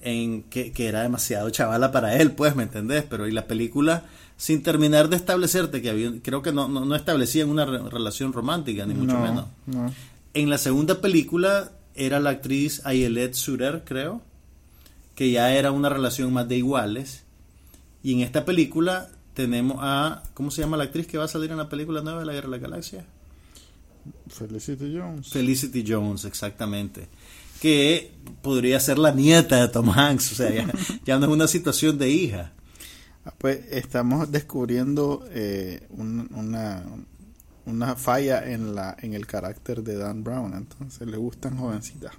[0.00, 3.04] en que, era demasiado chavala para él, pues, ¿me entendés?
[3.08, 4.04] Pero y la película,
[4.42, 8.92] sin terminar de establecerte, que había, creo que no, no, establecían una relación romántica, ni
[8.92, 9.46] mucho menos.
[10.34, 14.20] En la segunda película era la actriz Ayelet Surer, creo,
[15.14, 17.22] que ya era una relación más de iguales.
[18.02, 21.52] Y en esta película tenemos a, ¿cómo se llama la actriz que va a salir
[21.52, 23.04] en la película nueva de la Guerra de la Galaxia?
[24.26, 25.28] Felicity Jones.
[25.28, 27.08] Felicity Jones, exactamente
[27.60, 28.10] que
[28.42, 30.50] podría ser la nieta de Tom Hanks, o sea,
[31.06, 32.50] ya, no es una situación de hija.
[33.24, 36.82] Ah, pues estamos descubriendo eh, una,
[37.66, 42.12] una falla en, la, en el carácter de Dan Brown, entonces le gustan jovencitas.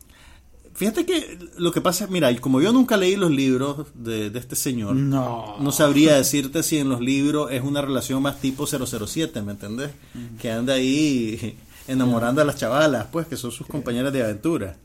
[0.75, 4.95] Fíjate que lo que pasa, mira, como yo nunca leí los libros de, este señor,
[4.95, 5.57] no.
[5.59, 9.91] no sabría decirte si en los libros es una relación más tipo 007, ¿me entendés?
[10.39, 14.77] Que anda ahí enamorando a las chavalas, pues, que son sus compañeras de aventura.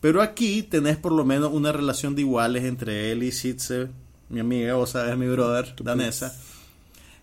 [0.00, 3.88] Pero aquí tenés por lo menos una relación de iguales entre él y Sitze,
[4.32, 6.34] mi amiga, o sabes, mi brother, danesa.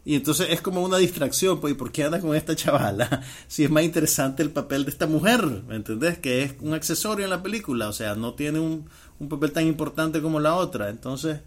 [0.06, 3.22] Y entonces es como una distracción, pues, ¿y por qué anda con esta chavala?
[3.48, 6.18] Si es más interesante el papel de esta mujer, ¿me entendés?
[6.20, 8.88] Que es un accesorio en la película, o sea, no tiene un,
[9.20, 10.90] un papel tan importante como la otra.
[10.90, 11.40] Entonces,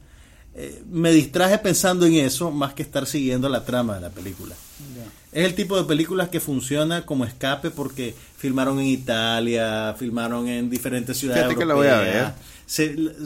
[0.55, 4.55] eh, me distraje pensando en eso más que estar siguiendo la trama de la película.
[5.33, 10.68] Es el tipo de películas que funciona como escape porque filmaron en Italia, filmaron en
[10.68, 11.44] diferentes ciudades.
[11.44, 12.33] Fíjate que la voy a ver.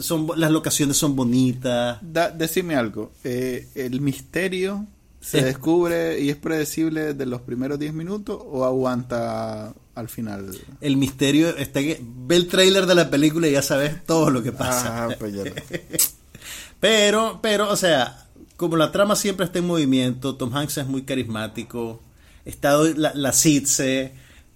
[0.01, 1.99] Son, las locaciones son bonitas.
[2.01, 3.11] decime algo.
[3.23, 4.85] Eh, ¿El misterio
[5.21, 10.49] se descubre y es predecible desde los primeros 10 minutos o aguanta al final?
[10.81, 14.43] El misterio está que ve el tráiler de la película y ya sabes todo lo
[14.43, 15.05] que pasa.
[15.05, 15.43] Ah, pues ya
[16.79, 21.03] pero, pero, o sea, como la trama siempre está en movimiento, Tom Hanks es muy
[21.03, 22.01] carismático,
[22.43, 23.31] está la, la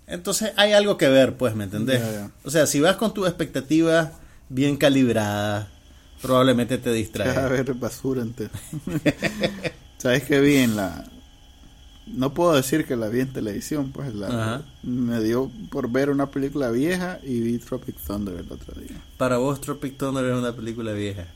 [0.07, 2.01] entonces hay algo que ver, pues, ¿me entendés?
[2.43, 4.09] O sea, si vas con tus expectativas
[4.51, 5.67] bien calibradas,
[6.21, 7.37] probablemente te distraes.
[7.37, 8.25] A ver, basura
[9.97, 11.05] ¿Sabes qué bien la...
[12.07, 16.29] No puedo decir que la vi en televisión, pues la, me dio por ver una
[16.29, 19.01] película vieja y vi Tropic Thunder el otro día.
[19.17, 21.27] Para vos Tropic Thunder es una película vieja.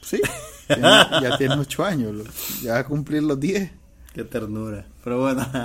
[0.00, 0.20] Sí,
[0.68, 2.26] ya tiene ocho años,
[2.62, 3.70] ya va a cumplir los diez.
[4.12, 4.86] Qué ternura.
[5.04, 5.46] Pero bueno.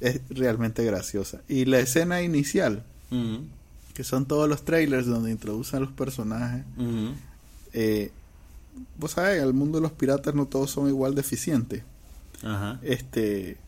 [0.00, 1.42] Es realmente graciosa.
[1.46, 2.84] Y la escena inicial,
[3.94, 6.64] que son todos los trailers donde introducen a los personajes.
[7.72, 8.10] eh,
[8.96, 11.82] Vos sabés, el mundo de los piratas no todos son igual de eficientes.
[12.42, 12.78] Ajá.
[12.82, 13.58] Este,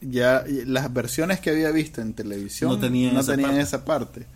[0.00, 3.16] ya las versiones que había visto en televisión no tenían,
[3.58, 4.26] esa parte.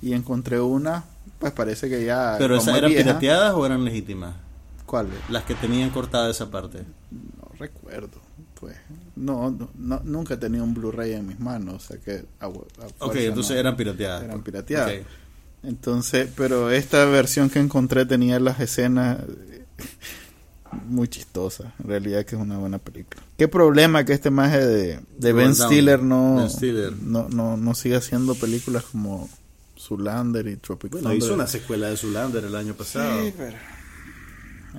[0.00, 1.04] Y encontré una
[1.38, 2.36] pues parece que ya.
[2.38, 4.34] ¿Pero esas eran pirateadas o eran legítimas?
[4.86, 5.14] ¿Cuáles?
[5.28, 6.84] Las que tenían cortada esa parte.
[7.10, 8.20] No recuerdo.
[8.60, 8.76] Pues
[9.16, 12.24] no, no, nunca he tenido un Blu-ray en mis manos, o sea que.
[12.40, 14.24] ok, entonces eran pirateadas.
[14.24, 14.94] Eran pirateadas.
[15.62, 19.18] Entonces, pero esta versión que encontré tenía las escenas
[20.86, 21.72] muy chistosas.
[21.82, 23.22] En realidad que es una buena película.
[23.36, 27.74] Qué problema que este maje de, de Ben, Stiller no, ben Stiller no, no, no
[27.74, 29.28] siga haciendo películas como
[29.78, 33.22] Zulander y Tropic bueno, hizo una secuela de Zulander el año pasado.
[33.22, 33.56] Sí, pero...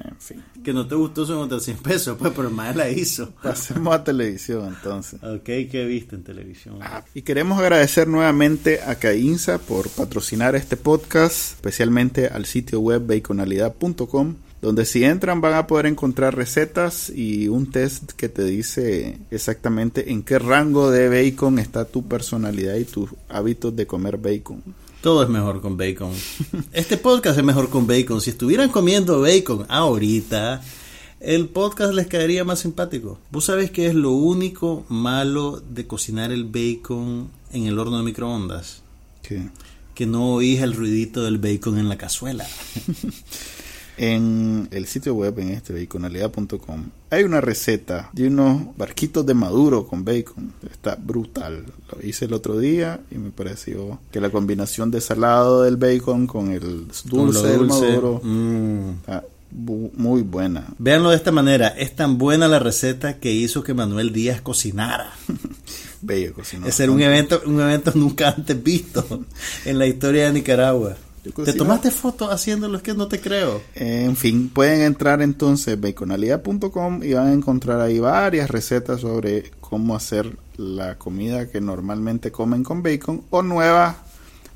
[0.03, 0.43] En fin.
[0.63, 3.31] Que no te gustó son otros 100 pesos, pues, pero más la hizo.
[3.43, 5.21] Pasemos a televisión entonces.
[5.23, 6.79] Ok, ¿qué viste en televisión?
[6.81, 13.05] Ah, y queremos agradecer nuevamente a Cainza por patrocinar este podcast, especialmente al sitio web
[13.05, 19.17] baconalidad.com donde si entran van a poder encontrar recetas y un test que te dice
[19.29, 24.63] exactamente en qué rango de bacon está tu personalidad y tus hábitos de comer bacon.
[25.01, 26.11] Todo es mejor con bacon.
[26.73, 28.19] Este podcast es mejor con bacon.
[28.19, 30.61] Si estuvieran comiendo bacon ahorita,
[31.19, 33.19] el podcast les caería más simpático.
[33.31, 38.03] ¿Vos sabés qué es lo único malo de cocinar el bacon en el horno de
[38.03, 38.81] microondas?
[39.21, 39.49] ¿Qué?
[39.93, 42.47] Que no oís el ruidito del bacon en la cazuela.
[43.97, 49.87] en el sitio web en este baconalidad.com hay una receta de unos barquitos de maduro
[49.87, 50.53] con bacon.
[50.69, 51.65] Está brutal.
[51.91, 56.27] Lo hice el otro día y me pareció que la combinación de salado del bacon
[56.27, 58.89] con el dulce, del maduro mm.
[58.99, 60.67] está muy buena.
[60.77, 61.69] Véanlo de esta manera.
[61.69, 65.13] Es tan buena la receta que hizo que Manuel Díaz cocinara.
[66.01, 69.25] Bello cocinó es un evento un evento nunca antes visto
[69.65, 70.95] en la historia de Nicaragua
[71.33, 72.77] ¿Te tomaste fotos haciéndolo?
[72.77, 73.61] Es que no te creo.
[73.75, 79.51] En fin, pueden entrar entonces a baconalidad.com y van a encontrar ahí varias recetas sobre
[79.59, 83.95] cómo hacer la comida que normalmente comen con bacon o nuevas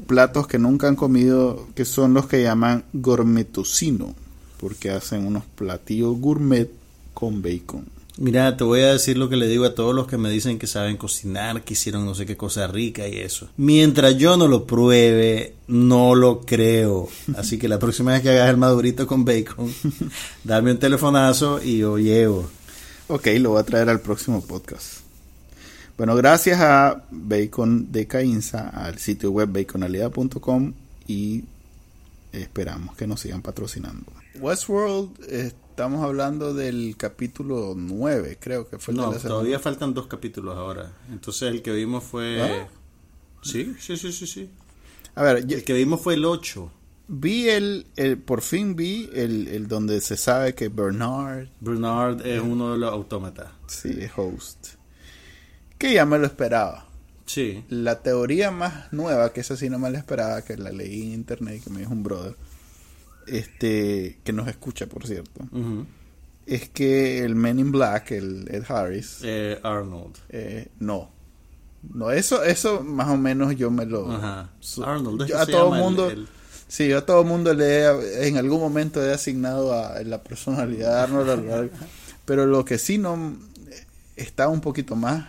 [0.08, 4.16] platos que nunca han comido que son los que llaman gourmetocino
[4.62, 6.70] porque hacen unos platillos gourmet
[7.14, 7.86] con bacon.
[8.18, 10.60] Mira, te voy a decir lo que le digo a todos los que me dicen
[10.60, 13.50] que saben cocinar, que hicieron no sé qué cosa rica y eso.
[13.58, 17.08] Mientras yo no lo pruebe, no lo creo.
[17.38, 19.74] Así que la próxima vez que hagas el madurito con bacon,
[20.44, 22.50] dame un telefonazo y yo llevo.
[23.08, 25.00] Ok, lo voy a traer al próximo podcast.
[25.98, 30.74] Bueno, gracias a Bacon de Cainza, al sitio web baconalidad.com
[31.08, 31.44] y
[32.32, 34.12] esperamos que nos sigan patrocinando.
[34.40, 35.12] Westworld,
[35.82, 40.92] estamos hablando del capítulo 9, creo que fue el No, todavía faltan dos capítulos ahora.
[41.12, 42.40] Entonces el que vimos fue...
[42.40, 42.68] ¿Ah?
[43.42, 44.50] Sí, sí, sí, sí, sí.
[45.16, 46.72] A ver, el que vimos fue el 8.
[47.08, 47.88] Vi el,
[48.28, 51.48] por fin vi el, el, donde se sabe que Bernard...
[51.60, 53.52] Bernard es uno de los autómatas.
[53.66, 54.76] Sí, host.
[55.80, 56.86] Que ya me lo esperaba.
[57.26, 57.66] Sí.
[57.70, 61.14] La teoría más nueva, que esa sí no me la esperaba, que la leí en
[61.14, 62.36] internet, que me dijo un brother,
[63.32, 65.42] este, que nos escucha, por cierto,
[66.46, 71.10] es que el Men in Black, el Ed Harris, eh, Arnold, eh, no,
[71.94, 74.12] no, eso, eso más o menos yo me lo,
[74.84, 76.12] Arnold, a todo mundo,
[76.68, 80.96] sí, yo a todo mundo le he, en algún momento he asignado a la personalidad
[80.96, 81.72] de Arnold,
[82.26, 83.38] pero lo que sí no
[84.16, 85.28] está un poquito más,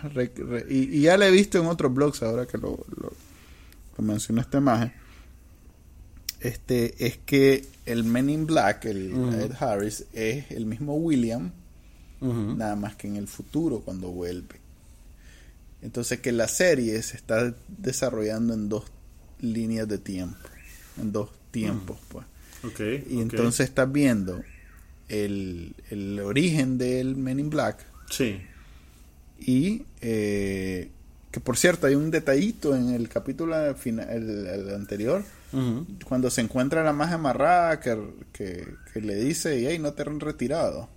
[0.69, 3.13] y, ya lo he visto en otros blogs ahora que lo, lo,
[3.97, 5.02] lo mencioné esta imagen
[6.43, 11.53] este, es que el Men in Black, el Ed Harris, es el mismo William,
[12.21, 14.61] nada más que en el futuro cuando vuelve.
[15.83, 18.85] Entonces que la serie se está desarrollando en dos
[19.41, 20.49] líneas de tiempo,
[21.01, 22.27] en dos tiempos, pues.
[23.11, 24.43] y entonces estás viendo
[25.09, 27.85] el, el, origen del Men in Black.
[28.11, 28.41] Sí.
[29.41, 30.89] Y eh,
[31.33, 35.25] que por cierto hay un detallito en el capítulo final, el anterior
[36.05, 37.97] cuando se encuentra la más amarrada que,
[38.33, 40.89] que, le dice, hey, no te han retirado.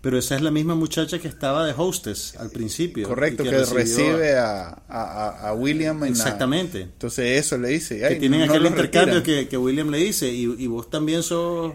[0.00, 3.08] Pero esa es la misma muchacha que estaba de hostess al principio.
[3.08, 6.04] Correcto, que, recibe a, a, William.
[6.04, 6.82] Exactamente.
[6.82, 7.98] entonces eso le dice.
[8.00, 11.72] que tienen aquel intercambio que, que, William le dice, y, y vos también sos...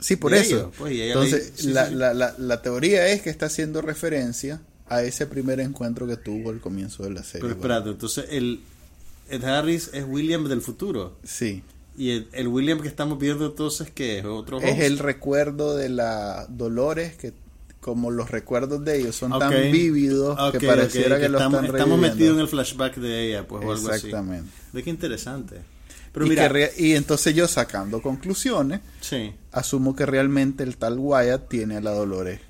[0.00, 0.70] Sí, por eso.
[0.76, 5.60] Pues, entonces, la, La, la, la, teoría es que está haciendo referencia a ese primer
[5.60, 7.40] encuentro que tuvo al comienzo de la serie.
[7.40, 8.60] Pero espérate, entonces el,
[9.28, 11.16] Ed Harris es William del futuro.
[11.22, 11.62] Sí.
[11.96, 16.46] Y el, William que estamos viendo entonces que es otro Es el recuerdo de la
[16.48, 17.32] Dolores que
[17.78, 22.36] como los recuerdos de ellos son tan vívidos que pareciera que, lo estamos, estamos metidos
[22.36, 24.50] en el flashback de ella, pues o algo Exactamente.
[24.72, 25.60] Ve qué interesante.
[26.10, 29.34] Pero y, mira, y entonces yo sacando conclusiones, sí.
[29.52, 32.40] asumo que realmente el tal Wyatt tiene a la Dolores,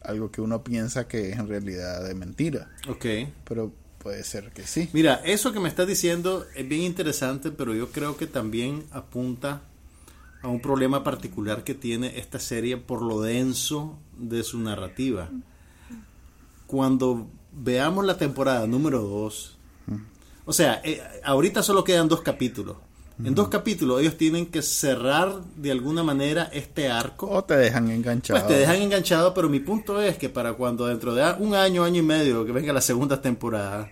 [0.00, 2.70] algo que uno piensa que es en realidad de mentira.
[2.86, 3.06] Ok.
[3.44, 3.72] Pero
[4.04, 4.90] Puede ser que sí.
[4.92, 9.62] Mira, eso que me estás diciendo es bien interesante, pero yo creo que también apunta
[10.42, 15.30] a un problema particular que tiene esta serie por lo denso de su narrativa.
[16.66, 19.56] Cuando veamos la temporada número 2,
[20.44, 22.76] o sea, eh, ahorita solo quedan dos capítulos.
[23.22, 27.28] En dos capítulos ellos tienen que cerrar de alguna manera este arco.
[27.30, 28.40] O te dejan enganchado.
[28.40, 31.84] Pues te dejan enganchado, pero mi punto es que para cuando dentro de un año,
[31.84, 33.88] año y medio que venga la segunda temporada,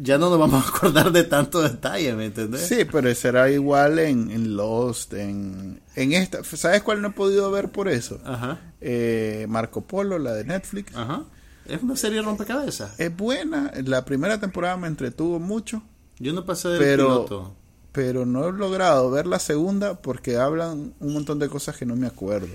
[0.00, 2.62] ya no nos vamos a acordar de tanto detalle, ¿me entiendes?
[2.62, 6.44] Sí, pero será igual en, en Lost, en, en esta.
[6.44, 8.20] ¿Sabes cuál no he podido ver por eso?
[8.24, 8.60] Ajá.
[8.80, 10.94] Eh, Marco Polo, la de Netflix.
[10.94, 11.24] Ajá.
[11.66, 12.98] Es una serie rompecabezas.
[12.98, 13.72] Es buena.
[13.84, 15.82] La primera temporada me entretuvo mucho.
[16.18, 17.54] Yo no pasé del piloto
[17.98, 21.96] pero no he logrado ver la segunda porque hablan un montón de cosas que no
[21.96, 22.54] me acuerdo.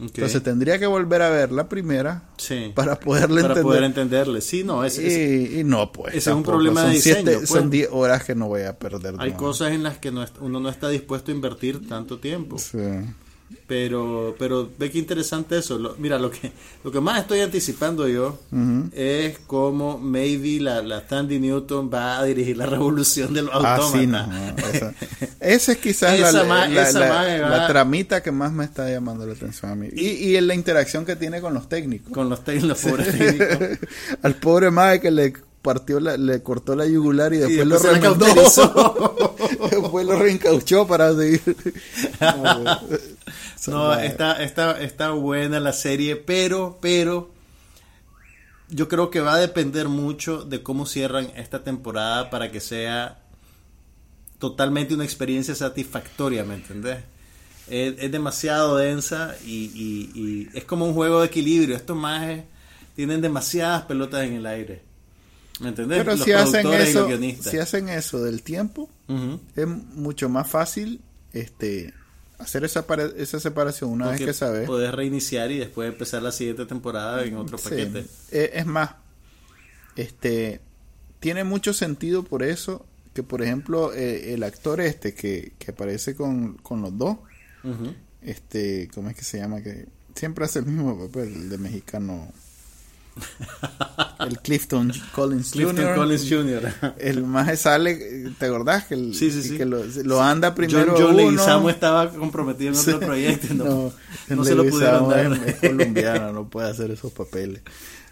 [0.00, 2.22] Entonces tendría que volver a ver la primera
[2.74, 4.40] para poderle para poder entenderle.
[4.40, 6.14] Sí, no, es, y, no, pues.
[6.14, 7.32] Ese es un problema de diseño.
[7.36, 7.50] Pues.
[7.50, 9.16] Son 10 horas que no voy a perder.
[9.18, 12.56] Hay cosas en las que uno no está dispuesto a invertir tanto tiempo.
[12.56, 12.78] Sí.
[13.66, 15.94] Pero, pero ve qué interesante eso.
[15.98, 16.52] mira, lo que,
[16.84, 18.38] lo que más estoy anticipando yo
[18.92, 23.76] es cómo maybe la, la Tandy Newton va a dirigir la revolución de los ah,
[23.76, 24.94] autómatas.
[25.40, 29.88] esa, es quizás la, tramita que más me está llamando la atención a mí.
[29.92, 32.12] Y, y la interacción que tiene con los técnicos.
[32.12, 33.78] Con los, técnicos, pobres técnicos.
[34.22, 35.32] Al pobre Mae que le
[35.62, 37.78] partió la, le cortó la yugular y después, lo
[39.70, 41.42] después lo reencauchó para seguir.
[43.66, 47.30] no, está, está, está buena la serie, pero, pero
[48.68, 53.18] yo creo que va a depender mucho de cómo cierran esta temporada para que sea
[54.38, 56.98] totalmente una experiencia satisfactoria, ¿me entendés?
[57.68, 61.76] Es, demasiado densa y, es como un juego de equilibrio.
[61.76, 62.40] Estos más
[62.96, 64.82] tienen demasiadas pelotas en el aire.
[65.60, 65.98] ¿Me entendés?
[65.98, 67.08] Pero si hacen, eso,
[67.40, 68.88] si hacen eso del tiempo,
[69.56, 71.00] es mucho más fácil
[71.32, 71.92] este
[72.38, 72.86] hacer esa,
[73.16, 74.66] esa separación una vez que sabes.
[74.66, 78.06] Puedes reiniciar y después empezar la siguiente temporada en otro paquete.
[78.30, 78.90] Eh, es más,
[79.96, 80.60] este
[81.20, 86.14] tiene mucho sentido por eso que, por ejemplo, eh, el actor este que, que aparece
[86.14, 87.18] con, con los dos,
[88.22, 89.60] este, ¿cómo es que se llama?
[89.60, 92.32] Que siempre hace el mismo papel, el de mexicano.
[94.20, 96.94] El Clifton Collins Clifton Collins Jr.
[96.98, 98.84] el más sale, ¿te acordás?
[98.84, 99.16] Que, el,
[99.56, 101.70] que lo, anda primero John, John uno.
[101.70, 103.54] estaba comprometido en otro proyecto.
[103.54, 103.92] No,
[104.28, 105.32] no, se lo pudieron dar.
[105.46, 107.62] Es, colombiano, no puede hacer esos papeles.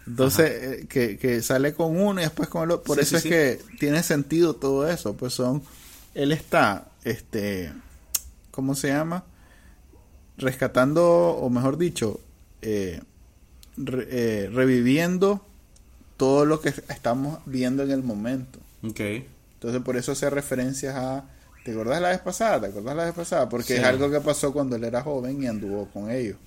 [0.05, 2.83] Entonces, eh, que, que, sale con uno y después con el otro.
[2.83, 5.15] Por eso es que tiene sentido todo eso.
[5.15, 5.63] Pues son.
[6.13, 7.73] Él está, este.
[8.51, 9.25] ¿Cómo se llama?
[10.37, 12.19] Rescatando, o mejor dicho,
[12.61, 13.01] eh,
[13.85, 15.45] eh, reviviendo
[16.17, 18.59] todo lo que estamos viendo en el momento.
[18.83, 18.99] Ok.
[19.53, 21.25] Entonces, por eso hace referencias a.
[21.63, 22.61] ¿Te acordás la vez pasada?
[22.61, 23.49] ¿Te acordás la vez pasada?
[23.49, 26.37] Porque es algo que pasó cuando él era joven y anduvo con ellos.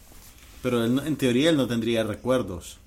[0.62, 2.78] Pero en teoría él no tendría recuerdos.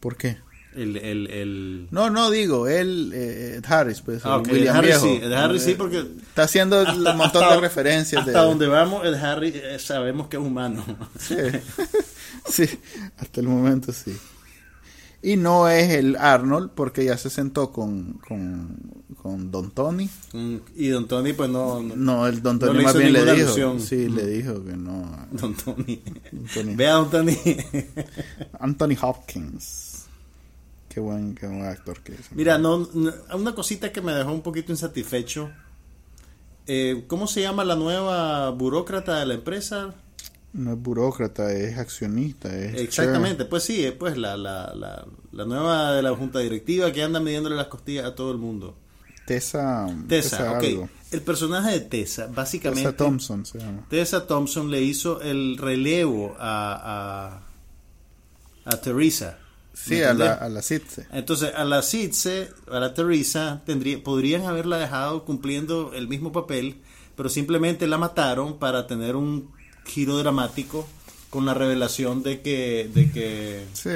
[0.00, 0.38] ¿Por qué?
[0.74, 1.88] El, el, el...
[1.90, 4.20] No, no digo, él, eh, Harris, pues.
[4.24, 5.98] Ah, el Harris sí, el Harris sí, porque.
[5.98, 8.26] Está haciendo un montón de referencias.
[8.26, 10.84] Hasta donde vamos, el Harris eh, sabemos que es humano.
[11.18, 11.34] Sí.
[12.66, 12.80] sí,
[13.16, 14.16] hasta el momento sí.
[15.20, 18.78] Y no es el Arnold, porque ya se sentó con, con,
[19.20, 20.08] con Don Tony.
[20.76, 21.82] Y Don Tony, pues no.
[21.82, 23.78] No, el Don Tony más bien le dijo.
[23.80, 25.26] Sí, le dijo que no.
[25.32, 26.00] Don Tony.
[26.76, 27.36] Ve a Don Tony.
[28.60, 29.97] Anthony Hopkins.
[30.98, 32.32] Qué buen, qué buen actor que es.
[32.32, 32.88] Mira, no,
[33.32, 35.48] una cosita que me dejó un poquito insatisfecho.
[36.66, 39.94] Eh, ¿Cómo se llama la nueva burócrata de la empresa?
[40.54, 42.52] No es burócrata, es accionista.
[42.52, 46.90] Es Exactamente, pues sí, es pues la, la, la, la, nueva de la junta directiva
[46.90, 48.76] que anda midiéndole las costillas a todo el mundo.
[49.24, 49.86] Tessa.
[50.08, 50.90] Tessa, ok.
[51.12, 52.90] El personaje de Tessa, básicamente.
[52.90, 53.86] Tessa Thompson se llama.
[53.88, 57.40] Tessa Thompson le hizo el relevo a,
[58.64, 59.38] a, a Teresa.
[59.84, 61.06] Sí, a la, a la CITSE.
[61.12, 66.76] Entonces, a la CITSE, a la Teresa, tendría, podrían haberla dejado cumpliendo el mismo papel,
[67.16, 69.50] pero simplemente la mataron para tener un
[69.86, 70.86] giro dramático
[71.30, 72.90] con la revelación de que...
[72.92, 73.90] De que sí.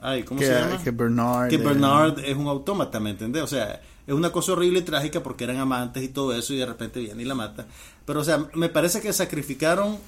[0.00, 0.82] Ay, ¿cómo se llama?
[0.82, 1.48] Que Bernard...
[1.48, 3.42] Que Bernard es un autómata, ¿me entiendes?
[3.42, 6.58] O sea, es una cosa horrible y trágica porque eran amantes y todo eso y
[6.58, 7.66] de repente viene y la mata.
[8.04, 9.98] Pero, o sea, me parece que sacrificaron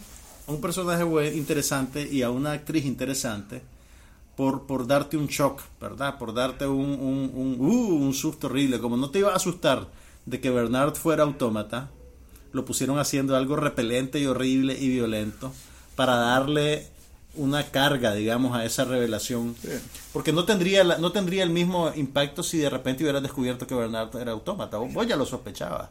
[0.47, 1.05] a un personaje
[1.35, 3.63] interesante y a una actriz interesante
[4.41, 6.17] por, por darte un shock, ¿verdad?
[6.17, 8.79] Por darte un, un, un, uh, un susto horrible.
[8.79, 9.89] Como no te iba a asustar
[10.25, 11.91] de que Bernard fuera autómata,
[12.55, 15.53] lo pusieron haciendo algo repelente y horrible y violento
[15.95, 16.87] para darle
[17.35, 19.55] una carga, digamos, a esa revelación.
[20.11, 24.17] Porque no tendría, no tendría el mismo impacto si de repente hubieras descubierto que Bernard
[24.17, 24.79] era autómata.
[24.79, 25.91] Vos ya lo sospechabas.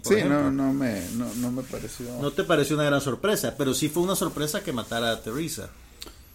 [0.00, 2.06] Sí, no, no, me, no, no me pareció.
[2.18, 5.68] No te pareció una gran sorpresa, pero sí fue una sorpresa que matara a Teresa.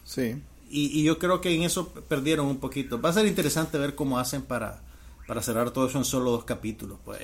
[0.05, 0.35] Sí.
[0.69, 3.01] Y, yo creo que en eso perdieron un poquito.
[3.01, 4.81] Va a ser interesante ver cómo hacen para,
[5.27, 6.99] para cerrar todo eso en solo dos capítulos.
[7.03, 7.19] Pues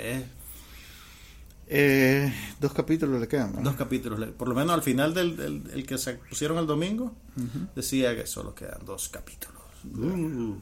[1.67, 3.63] eh, dos capítulos le quedan.
[3.63, 4.19] Dos capítulos.
[4.37, 7.13] Por lo menos al final del, el que se pusieron el domingo,
[7.75, 9.61] decía que solo quedan dos capítulos.
[9.83, 10.55] Uh.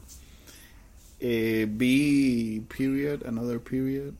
[1.20, 4.12] Eh, vi Period, Another Period.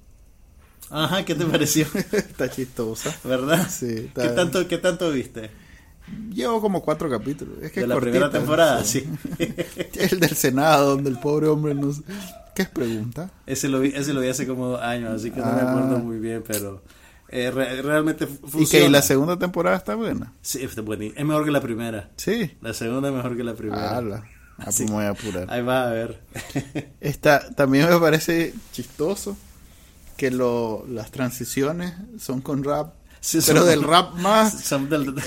[0.90, 1.86] Ajá, ¿qué te pareció?
[2.12, 3.14] está chistosa.
[3.24, 3.68] ¿Verdad?
[3.70, 4.10] Sí.
[4.14, 5.50] ¿Qué, tanto, ¿Qué tanto viste?
[6.32, 7.62] Llevo como cuatro capítulos.
[7.62, 9.06] Es que de la primera temporada, sí.
[9.38, 12.02] el del Senado, donde el pobre hombre nos...
[12.54, 13.30] ¿Qué es pregunta?
[13.46, 15.96] Ese lo vi, ese lo vi hace como dos años, así que no me acuerdo
[15.96, 15.98] ah.
[15.98, 16.82] muy bien, pero
[17.28, 18.62] eh, realmente funciona.
[18.62, 20.32] ¿Y que la segunda temporada está buena?
[20.40, 21.06] Sí, está buena.
[21.06, 22.10] Es mejor que la primera.
[22.16, 22.56] Sí.
[22.60, 23.96] La segunda es mejor que la primera.
[23.96, 24.24] Ah, la.
[24.58, 25.46] Ah, pues voy a apurar.
[25.50, 26.20] Ahí va a ver.
[27.00, 29.36] Está, también me parece chistoso
[30.16, 32.94] que lo, las transiciones son con rap
[33.46, 34.72] pero del rap más.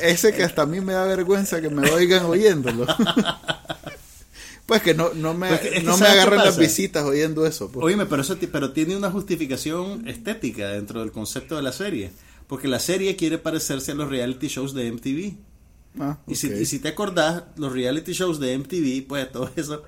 [0.04, 2.86] ese que hasta a mí me da vergüenza que me oigan oyéndolo.
[4.66, 7.72] pues que no, no me, pues no me agarren las visitas oyendo eso.
[7.72, 7.86] Pues.
[7.86, 12.12] Oíme, pero, eso, pero tiene una justificación estética dentro del concepto de la serie.
[12.48, 15.36] Porque la serie quiere parecerse a los reality shows de MTV.
[16.00, 19.84] Ah, y, si, y, si, te acordás, los reality shows de MTV, pues todo eso,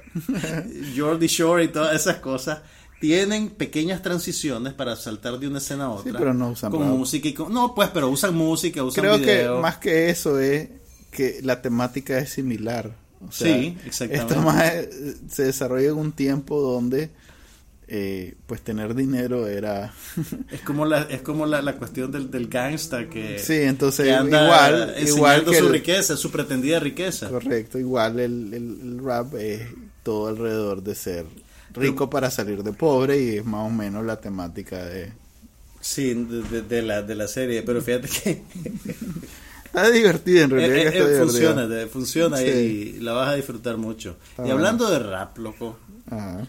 [0.97, 2.61] Jordi Shore y todas esas cosas,
[2.99, 6.11] tienen pequeñas transiciones para saltar de una escena a otra.
[6.11, 9.21] Sí, pero no usan con música y con, no, pues, pero usan música, usan Creo
[9.21, 10.69] que más que eso es
[11.11, 12.91] que la temática es similar.
[13.31, 14.33] sí, exactamente.
[14.33, 14.73] Esto más
[15.29, 17.09] se desarrolla en un tiempo donde
[17.91, 19.91] eh, pues tener dinero era
[20.51, 24.95] es como la es como la, la cuestión del, del gangsta que sí entonces igual
[25.01, 29.61] igual que su riqueza su pretendida riqueza correcto igual el, el rap es
[30.03, 31.25] todo alrededor de ser
[31.73, 35.11] rico para salir de pobre y es más o menos la temática de
[35.81, 38.43] Sí, de, la, de la serie, pero fíjate que...
[39.65, 40.93] Está divertido en realidad.
[40.93, 44.17] Eh, eh, funciona, funciona y la vas a disfrutar mucho.
[44.43, 45.77] y hablando de rap, loco,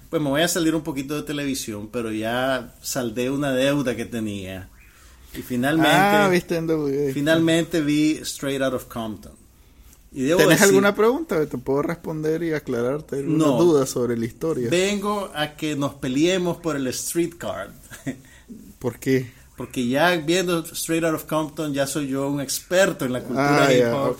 [0.08, 4.06] pues me voy a salir un poquito de televisión, pero ya saldé una deuda que
[4.06, 4.70] tenía.
[5.34, 6.30] Y finalmente, ah,
[7.12, 9.32] finalmente vi Straight Out of Compton.
[10.12, 11.46] Y ¿Tenés alguna pregunta?
[11.46, 14.68] Te puedo responder y aclararte algunas dudas sobre la historia.
[14.68, 17.70] Vengo a que nos peleemos por el street card.
[18.80, 19.30] ¿Por qué?
[19.60, 23.66] Porque ya viendo Straight Out of Compton ya soy yo un experto en la cultura
[23.66, 24.16] ah, hip hop.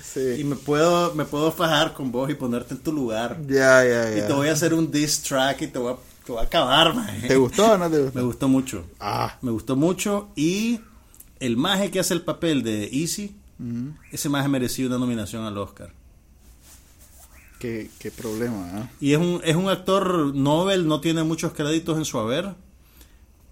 [0.00, 0.36] sí.
[0.38, 3.36] Y me puedo, me puedo fajar con vos y ponerte en tu lugar.
[3.48, 4.18] Ya, ya, ya.
[4.18, 7.22] Y te voy a hacer un diss track y te voy a, a acabar, man.
[7.26, 8.18] ¿Te gustó o no te gustó?
[8.20, 8.84] Me gustó mucho.
[9.00, 9.36] Ah.
[9.42, 10.78] Me gustó mucho y
[11.40, 13.34] el maje que hace el papel de Easy,
[14.10, 15.92] ese maje merecía una nominación al Oscar.
[17.58, 18.88] Qué, qué problema, ¿eh?
[19.00, 22.54] Y es un, es un actor Nobel, no tiene muchos créditos en su haber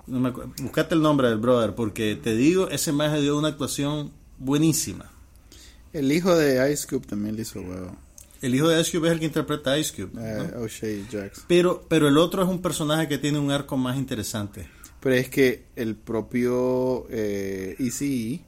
[0.06, 5.10] no buscate el nombre del brother, porque te digo, ese maje dio una actuación buenísima.
[5.92, 7.96] El hijo de Ice Cube también le hizo huevo.
[8.40, 10.10] El hijo de Ice Cube es el que interpreta a Ice Cube.
[10.18, 10.66] Uh,
[11.10, 11.44] Jackson.
[11.46, 14.68] Pero, pero el otro es un personaje que tiene un arco más interesante.
[15.00, 18.42] Pero es que el propio eh, Easy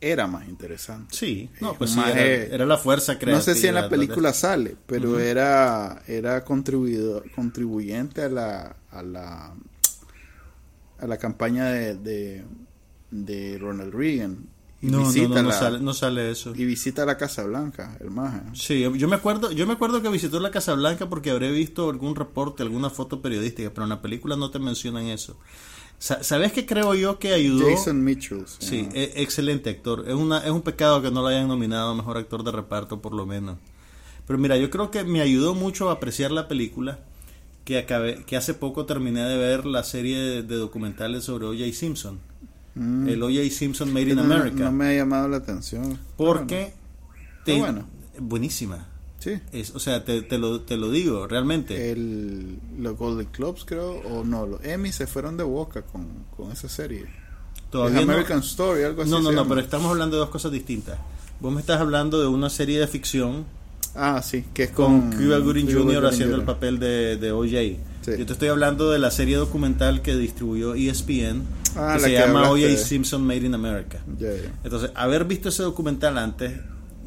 [0.00, 1.16] era más interesante.
[1.16, 3.38] Sí, no, pues era, la fuerza creativa.
[3.38, 9.02] No sé si en la película sale, pero era, era contribuidor, contribuyente a la, a
[9.02, 9.54] la
[11.00, 12.44] a la campaña de,
[13.10, 14.48] de, Ronald Reagan.
[14.80, 16.52] Y no, visita no, sale, no sale eso.
[16.54, 18.40] Y visita la Casa Blanca, el maje.
[18.52, 21.90] Sí, yo me acuerdo, yo me acuerdo que visitó la Casa Blanca porque habré visto
[21.90, 25.36] algún reporte, alguna foto periodística, pero en la película no te mencionan eso.
[25.98, 27.68] ¿Sabes qué creo yo que ayudó?
[27.68, 28.44] Jason Mitchell.
[28.58, 30.04] Sí, e, excelente actor.
[30.06, 33.00] Es, una, es un pecado que no lo hayan nominado a mejor actor de reparto,
[33.00, 33.58] por lo menos.
[34.26, 37.00] Pero mira, yo creo que me ayudó mucho a apreciar la película
[37.64, 41.72] que, acabé, que hace poco terminé de ver la serie de, documentales sobre O.J.
[41.72, 42.20] Simpson.
[42.76, 43.08] Mm.
[43.08, 43.50] El O.J.
[43.50, 44.64] Simpson Made in America.
[44.64, 45.98] No me ha llamado la atención.
[46.16, 46.72] Porque...
[47.44, 47.86] bueno.
[48.20, 48.86] Buenísima.
[49.18, 49.40] Sí.
[49.52, 51.90] Es, o sea, te, te, lo, te lo digo, realmente.
[51.90, 56.06] El, los Golden Clubs, creo, o no, los Emmy se fueron de boca con,
[56.36, 57.06] con esa serie.
[57.70, 59.10] Todavía American Story, algo así.
[59.10, 60.98] No, no, no, pero estamos hablando de dos cosas distintas.
[61.40, 63.44] Vos me estás hablando de una serie de ficción
[63.94, 66.06] Ah, sí, que es con, Cuba Gooding Jr.
[66.06, 67.78] haciendo el papel de, de OJ.
[68.06, 71.42] Yo te estoy hablando de la serie documental que distribuyó ESPN,
[71.76, 73.98] ah, que se llama OJ Simpson Made in America.
[74.64, 76.52] Entonces, haber visto ese documental antes,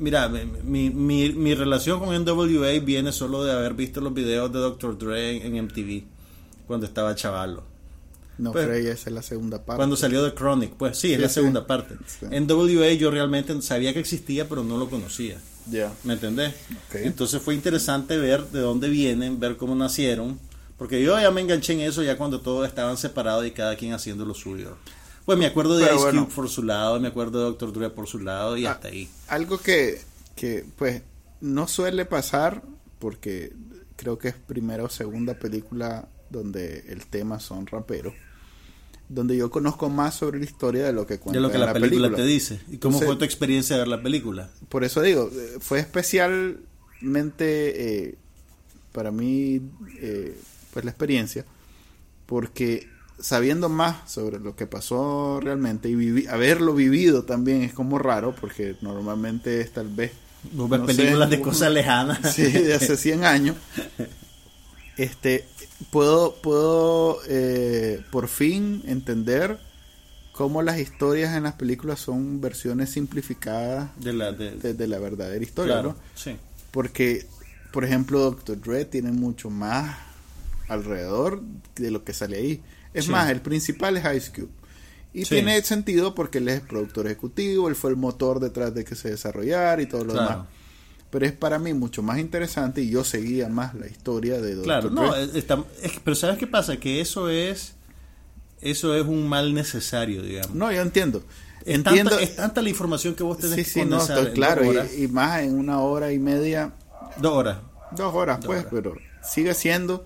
[0.02, 4.60] mira, mi, mi, mi, relación con NWA viene solo de haber visto los videos de
[4.60, 4.98] Dr.
[4.98, 6.04] Dre en MTV
[6.68, 7.64] cuando estaba chavalo.
[8.38, 9.78] No, pues, pero esa es la segunda parte.
[9.78, 11.96] Cuando salió de Chronic, pues sí, es la segunda parte.
[12.32, 15.38] NWA yo realmente sabía que existía, pero no lo conocía.
[15.70, 15.94] Ya.
[16.04, 16.56] ¿Me entendés?
[16.94, 20.40] Entonces fue interesante ver de dónde vienen, ver cómo nacieron,
[20.78, 23.94] porque yo ya me enganché en eso ya cuando todos estaban separados y cada quien
[23.94, 24.76] haciendo lo suyo.
[25.26, 28.08] Pues me acuerdo de Ice Cube por su lado, me acuerdo de Doctor Dre por
[28.08, 29.10] su lado y ah, hasta ahí.
[29.28, 30.02] Algo que,
[30.36, 31.04] que, pues,
[31.42, 32.64] no suele pasar,
[33.00, 33.54] porque
[33.96, 38.14] creo que es primera o segunda película donde el tema son raperos
[39.12, 41.74] donde yo conozco más sobre la historia de lo que cuenta de lo que la,
[41.74, 44.50] película, te dice y cómo fue tu experiencia de ver la película.
[44.70, 46.64] por eso digo eh, fue especialmente
[47.42, 48.16] eh,
[48.94, 49.62] para mí
[50.00, 50.40] eh,
[50.72, 51.46] pues la experiencia
[52.26, 52.88] porque
[53.22, 58.76] sabiendo más sobre lo que pasó realmente y haberlo vivido también es como raro porque
[58.82, 60.12] normalmente es tal vez
[60.54, 63.56] no películas de cosas lejanas sí de hace 100 años
[64.98, 65.46] este
[65.90, 69.60] puedo, puedo eh, por fin entender
[70.32, 75.82] cómo las historias en las películas son versiones simplificadas de la, de, la verdadera historia,
[75.82, 75.96] ¿no?
[76.72, 77.28] Porque,
[77.72, 79.98] por ejemplo, Doctor Dre tiene mucho más
[80.68, 81.42] alrededor
[81.76, 82.62] de lo que sale ahí.
[82.94, 84.52] Es más, el principal es Ice Cube.
[85.14, 88.96] Y tiene sentido porque él es productor ejecutivo, él fue el motor detrás de que
[88.96, 90.48] se desarrollara y todo lo demás
[91.12, 94.64] pero es para mí mucho más interesante y yo seguía más la historia de Doctor
[94.64, 95.14] Claro, no,
[96.04, 96.78] pero ¿sabes qué pasa?
[96.78, 97.76] Que eso es
[98.62, 100.56] eso es un mal necesario, digamos.
[100.56, 101.24] No, yo entiendo.
[101.66, 104.64] Es, entiendo, tanta, es tanta la información que vos tenés sí, sí, no, estoy claro,
[104.98, 106.74] y, más en una hora y media.
[107.18, 107.58] Dos horas.
[107.92, 110.06] Dos horas, pues, pero sigue siendo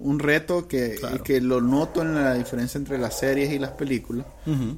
[0.00, 4.26] un reto que, que lo noto en la diferencia entre las series y las películas.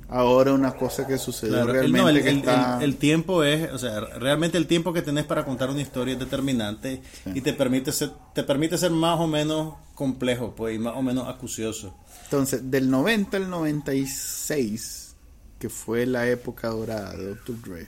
[0.09, 2.45] Ahora una cosa que sucede realmente el,
[2.83, 6.21] el, tiempo es, o sea, realmente el tiempo que tenés para contar una historia es
[6.21, 7.03] determinante
[7.35, 11.03] y te permite ser, te permite ser más o menos complejo, pues, y más o
[11.03, 11.97] menos acucioso.
[12.25, 15.15] Entonces, del 90 al 96,
[15.59, 17.63] que fue la época dorada de Dr.
[17.63, 17.87] Dre,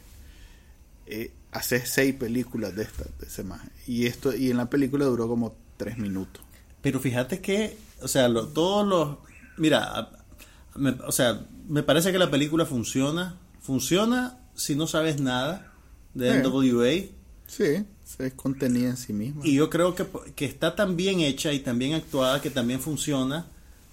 [1.07, 3.45] eh, hace seis películas de esta, de ese
[3.87, 6.45] Y esto, y en la película duró como tres minutos.
[6.85, 9.17] Pero fíjate que, o sea, todos los...
[9.57, 10.11] Mira,
[11.07, 13.37] o sea, me parece que la película funciona.
[13.63, 15.73] Funciona si no sabes nada
[16.13, 17.09] de NWA.
[17.47, 17.87] Sí,
[18.19, 19.41] es contenida en sí misma.
[19.47, 20.07] Y yo creo que,
[20.37, 23.47] que está tan bien hecha y tan bien actuada que también funciona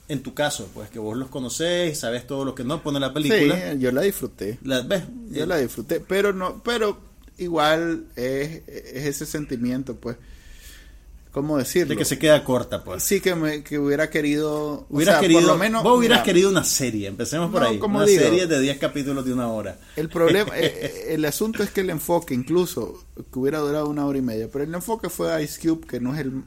[0.09, 2.99] en tu caso, pues que vos los conocés y sabes todo lo que no pone
[2.99, 3.71] la película.
[3.71, 4.59] Sí, yo la disfruté.
[4.63, 5.03] La, ¿ves?
[5.29, 6.99] Yo la disfruté, pero no, pero
[7.37, 10.17] igual es, es ese sentimiento, pues.
[11.31, 11.89] ¿Cómo decirlo?
[11.89, 13.03] De que se queda corta, pues.
[13.03, 14.85] Sí, que, me, que hubiera querido.
[14.89, 15.39] Hubiera querido.
[15.39, 17.79] Por lo menos, vos hubieras querido una serie, empecemos por ahí.
[17.79, 19.77] Como una serie de 10 capítulos de una hora.
[19.95, 24.05] El problema, eh, eh, el asunto es que el enfoque, incluso, que hubiera durado una
[24.05, 26.43] hora y media, pero el enfoque fue Ice Cube, que no es el,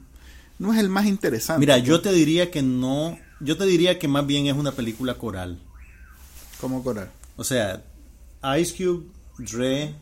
[0.59, 1.59] no es el más interesante.
[1.59, 3.17] Mira, yo te diría que no.
[3.39, 5.59] Yo te diría que más bien es una película coral.
[6.61, 7.09] ¿Cómo coral?
[7.37, 7.83] O sea,
[8.59, 9.07] Ice Cube,
[9.39, 9.95] Dre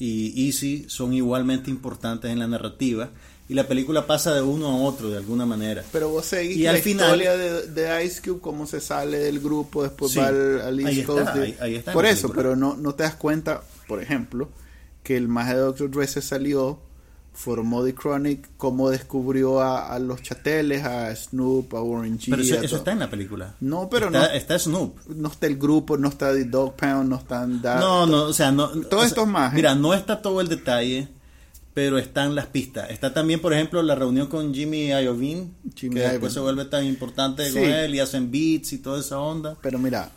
[0.00, 3.10] y Easy son igualmente importantes en la narrativa
[3.52, 5.84] y la película pasa de uno a otro de alguna manera.
[5.92, 9.40] Pero vos seguís y la al final, historia de, Ice Cube, cómo se sale del
[9.40, 11.36] grupo, después va al, East Coast.
[11.92, 14.48] por eso, pero no, no te das cuenta, por ejemplo,
[15.02, 15.90] que el más de Dr.
[15.90, 16.80] Dre se salió
[17.34, 22.28] formó The Chronic, cómo descubrió a, los chateles, a Snoop, a Warren G.
[22.30, 23.54] Pero eso, está en la película.
[23.60, 24.26] No, pero está, no.
[24.32, 24.96] Está Snoop.
[25.08, 27.60] No está el grupo, no está The Dog Pound, no están.
[27.60, 28.68] no, no, o sea, no.
[28.68, 29.52] Todos estos más.
[29.52, 31.08] Mira, no está todo el detalle
[31.74, 32.90] pero están las pistas.
[32.90, 37.50] Está también, por ejemplo, la reunión con Jimmy Iovine, que después se vuelve tan importante
[37.52, 39.56] con él y hacen beats y toda esa onda.
[39.62, 40.10] Pero mira,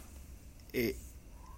[0.74, 0.97] eh,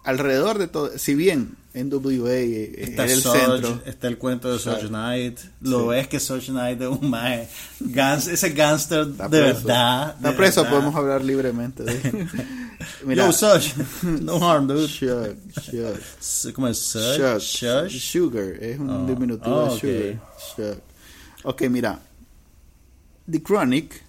[0.04, 5.40] alrededor de todo, si bien NWA está el centro, está el cuento de Suge Knight,
[5.62, 7.48] lo es que Suge Knight es un mae,
[7.80, 10.16] ese gangster de verdad.
[10.16, 12.28] Está preso, podemos hablar libremente de
[13.06, 13.74] Mira, Yo, Suge,
[14.22, 14.88] no harm, dude.
[14.88, 16.54] Suge, Suge.
[16.54, 17.40] ¿Cómo es Suge?
[17.40, 18.00] Suge.
[18.00, 19.06] Sugar, es un oh.
[19.06, 20.20] diminutivo de oh, Sugar.
[20.56, 20.82] Suge.
[21.44, 22.00] Ok, mira,
[23.30, 24.04] The Chronic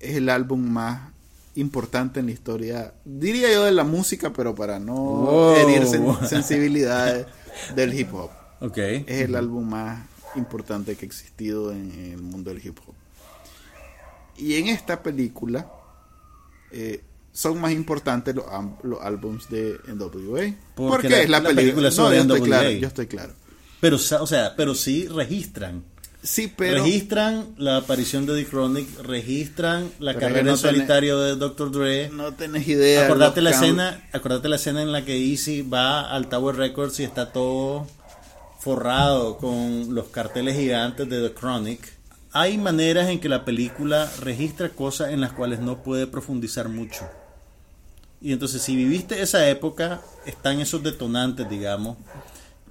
[0.00, 1.13] es el álbum más
[1.56, 5.86] importante en la historia, diría yo de la música, pero para no herir
[6.28, 7.26] sensibilidades
[7.74, 8.30] del hip hop.
[8.60, 9.04] Okay.
[9.06, 12.94] Es el álbum más importante que ha existido en, el mundo del hip hop.
[14.36, 15.70] Y en esta película
[16.72, 17.02] eh,
[17.32, 18.46] son más importantes los,
[18.82, 20.54] los álbums de NWA.
[20.74, 23.32] Porque, es la, película, no, yo estoy claro, yo estoy claro.
[23.80, 25.84] Pero, o sea, pero sí registran
[26.24, 26.82] Sí, pero...
[26.82, 31.70] Registran la aparición de The Chronic, registran la carrera en solitario de Dr.
[31.70, 32.08] Dre.
[32.08, 33.04] No tenés idea.
[33.04, 37.04] Acordate la escena, acordate la escena en la que Easy va al Tower Records y
[37.04, 37.86] está todo
[38.58, 41.92] forrado con los carteles gigantes de The Chronic.
[42.32, 47.06] Hay maneras en que la película registra cosas en las cuales no puede profundizar mucho.
[48.22, 51.98] Y entonces si viviste esa época, están esos detonantes, digamos,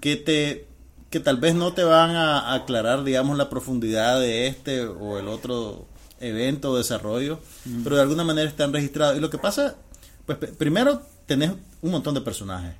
[0.01, 0.72] que te
[1.13, 5.27] que tal vez no te van a aclarar, digamos, la profundidad de este o el
[5.27, 5.85] otro
[6.19, 7.39] evento o desarrollo,
[7.83, 9.15] pero de alguna manera están registrados.
[9.15, 9.75] Y lo que pasa,
[10.25, 11.51] pues primero tenés
[11.83, 12.73] un montón de personajes.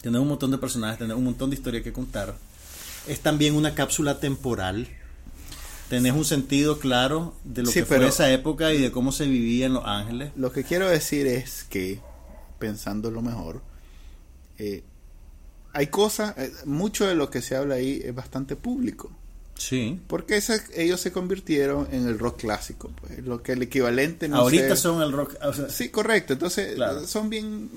[0.00, 2.36] Tenés un montón de personajes, tenés un montón de historia que contar.
[3.08, 4.86] Es también una cápsula temporal.
[5.88, 9.66] Tenés un sentido claro de lo que fue esa época y de cómo se vivía
[9.66, 10.30] en Los Ángeles.
[10.36, 11.98] Lo que quiero decir es que,
[12.60, 13.60] pensando lo mejor,
[14.58, 14.84] eh,
[15.72, 19.10] hay cosas, eh, mucho de lo que se habla ahí es bastante público.
[19.56, 20.00] Sí.
[20.08, 20.42] Porque
[20.74, 25.02] ellos se convirtieron en el rock clásico, pues, lo que el equivalente no Ahorita son
[25.02, 25.36] el rock.
[25.68, 26.32] sí, correcto.
[26.32, 27.70] Entonces, son bien.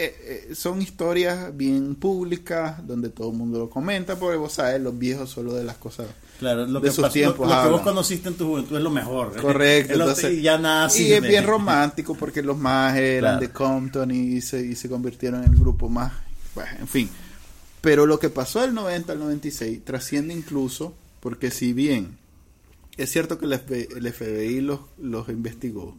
[0.00, 4.80] Eh, eh, son historias bien públicas donde todo el mundo lo comenta, porque vos sabes,
[4.80, 6.06] los viejos solo de las cosas.
[6.38, 9.34] Claro, lo que, sus tiempos lo, que vos conociste en tu juventud es lo mejor.
[9.40, 9.94] Correcto.
[9.94, 14.40] entonces, y ya nada Y es bien romántico porque los más eran de Compton y
[14.40, 16.12] se, y se convirtieron en el grupo más
[16.78, 17.10] en fin.
[17.80, 22.18] Pero lo que pasó del 90 al 96 trasciende incluso porque si bien
[22.96, 25.96] es cierto que el FBI, los, los investigó,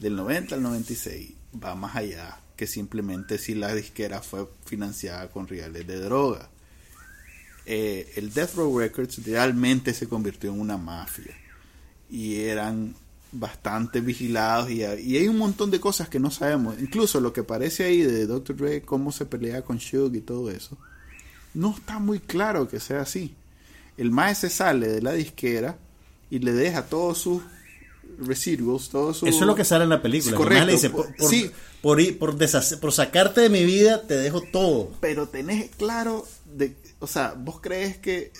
[0.00, 1.32] del 90 al 96
[1.62, 6.50] va más allá que simplemente si la disquera fue financiada con reales de droga.
[7.66, 11.34] Eh, el Death Row Records realmente se convirtió en una mafia
[12.10, 12.94] y eran
[13.34, 16.76] bastante vigilados y, hay un montón de cosas que no sabemos.
[16.80, 18.56] Incluso lo que parece ahí de Dr.
[18.56, 20.78] Dre, cómo se pelea con Shug y todo eso,
[21.52, 23.34] no está muy claro que sea así.
[23.96, 25.76] El maestro se sale de la disquera
[26.30, 27.42] y le deja todos sus
[28.18, 29.28] residuos, todos sus...
[29.28, 30.36] Eso es lo que sale en la película.
[30.36, 30.66] correcto.
[30.66, 31.50] dice, por, sí.
[31.80, 32.36] por, por,
[32.80, 34.90] por, sacarte de mi vida, te dejo todo.
[35.00, 36.26] Pero tenés claro,
[36.56, 38.32] de, o sea, vos crees que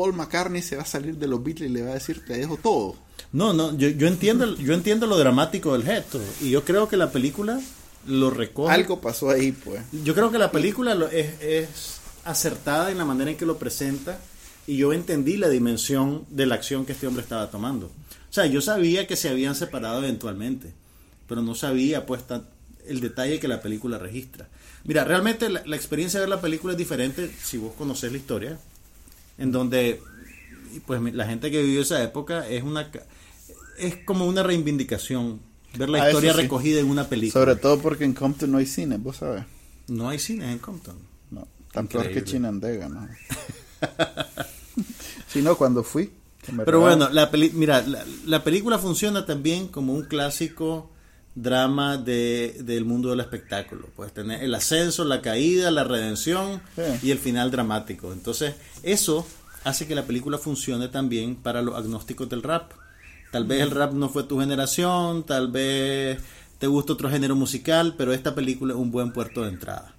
[0.00, 2.38] Paul McCartney se va a salir de los Beatles y le va a decir, te
[2.38, 2.96] dejo todo.
[3.32, 6.96] No, no, yo, yo, entiendo, yo entiendo lo dramático del gesto y yo creo que
[6.96, 7.60] la película
[8.06, 8.72] lo recoge.
[8.72, 9.82] Algo pasó ahí, pues.
[9.92, 14.18] Yo creo que la película es, es acertada en la manera en que lo presenta
[14.66, 17.88] y yo entendí la dimensión de la acción que este hombre estaba tomando.
[17.88, 20.72] O sea, yo sabía que se habían separado eventualmente,
[21.28, 22.22] pero no sabía pues
[22.86, 24.48] el detalle que la película registra.
[24.84, 28.58] Mira, realmente la, experiencia de ver la película es diferente si vos conocés la historia,
[29.40, 30.00] en donde
[30.86, 32.90] pues la gente que vivió esa época es una
[33.78, 35.40] es como una reivindicación
[35.76, 37.44] ver la ah, historia recogida en una película.
[37.44, 39.44] Sobre todo porque en Compton no hay cine, vos sabes.
[39.88, 40.96] No hay cine en Compton.
[41.30, 43.08] No, tan peor que Chinandega, ¿no?
[45.28, 46.12] si no, cuando fui.
[46.64, 47.84] Pero bueno, la mira,
[48.26, 50.90] la, película funciona también como un clásico
[51.34, 53.88] drama de, del mundo del espectáculo.
[53.94, 56.60] Puedes tener el ascenso, la caída, la redención
[57.02, 58.12] y el final dramático.
[58.12, 59.26] Entonces, eso
[59.64, 62.72] hace que la película funcione también para los agnósticos del rap.
[63.30, 66.18] Tal vez el rap no fue tu generación, tal vez
[66.58, 69.94] te gusta otro género musical, pero esta película es un buen puerto de entrada.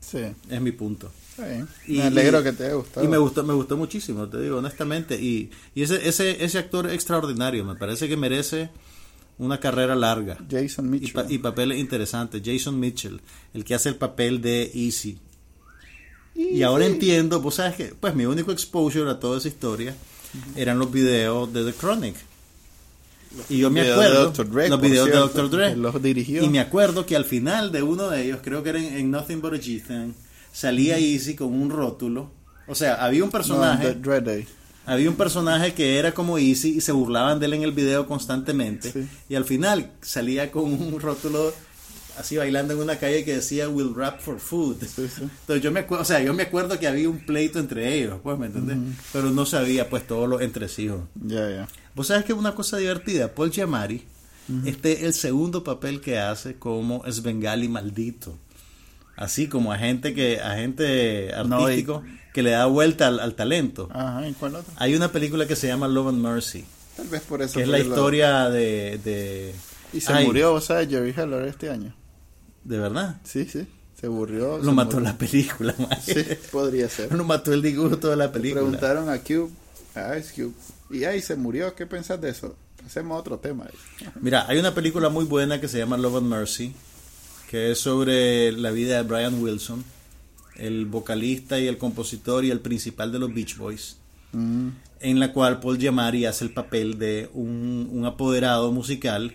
[0.00, 0.24] Sí.
[0.50, 1.12] Es mi punto.
[1.86, 3.04] Y, me alegro que te haya gustado.
[3.04, 5.20] Y me gustó, me gustó muchísimo, te digo honestamente.
[5.20, 8.70] Y, y ese, ese, ese actor extraordinario, me parece que merece
[9.44, 10.38] una carrera larga.
[10.50, 11.26] Jason Mitchell.
[11.28, 12.42] Y, papeles interesantes.
[12.44, 13.20] Jason Mitchell,
[13.54, 15.18] el que hace el papel de Easy.
[16.34, 19.94] Y ahora entiendo, vos sabes que, pues mi único exposure a toda esa historia
[20.56, 22.16] eran los videos de The Chronic.
[23.48, 24.32] y yo me acuerdo,
[24.68, 25.50] los videos de Dr.
[25.50, 25.76] Dre.
[25.76, 26.42] Los dirigió.
[26.42, 29.40] Y me acuerdo que al final de uno de ellos, creo que era en, Nothing
[29.42, 30.12] But a G
[30.52, 32.30] salía Easy con un rótulo.
[32.66, 33.96] O sea, había un personaje.
[34.86, 38.06] Había un personaje que era como Easy y se burlaban de él en el video
[38.06, 39.06] constantemente.
[39.28, 41.52] Y al final salía con un rótulo
[42.18, 44.76] así bailando en una calle que decía Will rap for food.
[44.82, 48.20] Entonces yo me acuerdo, o sea, yo me acuerdo que había un pleito entre ellos,
[48.22, 48.76] pues, ¿me entendés?
[49.12, 51.00] Pero no sabía pues todos los entresijos.
[51.14, 51.68] Ya, ya.
[51.94, 54.04] Vos sabes que es una cosa divertida, Paul Giamatti,
[54.66, 58.36] este es el segundo papel que hace como Svengali maldito
[59.16, 62.02] así como agente que agente artístico
[62.32, 63.88] que le da vuelta al, talento.
[63.92, 64.72] Ajá, ¿y cuál otro?
[64.76, 66.64] Hay una película que se llama Love and Mercy.
[66.96, 67.54] Tal vez por eso.
[67.54, 69.54] Que es la historia de, de,
[69.92, 71.94] Y se murió, o sea, Jerry Heller este año.
[72.64, 73.20] ¿De verdad?
[73.24, 73.66] Sí, sí.
[74.00, 74.58] Se murió.
[74.58, 77.12] Lo mató la película, Sí, podría ser.
[77.14, 78.62] Lo mató el disgusto de la película.
[78.62, 79.50] Preguntaron a Cube,
[79.94, 80.54] a Ice Cube,
[80.90, 81.74] y ahí se murió.
[81.74, 82.56] ¿Qué pensás de eso?
[82.84, 83.66] Hacemos otro tema.
[84.20, 86.74] Mira, hay una película muy buena que se llama Love and Mercy
[87.52, 89.84] que es sobre la vida de Brian Wilson,
[90.56, 93.98] el vocalista y el compositor y el principal de los Beach Boys,
[94.32, 94.68] mm.
[95.00, 99.34] en la cual Paul Giamatti hace el papel de un, apoderado musical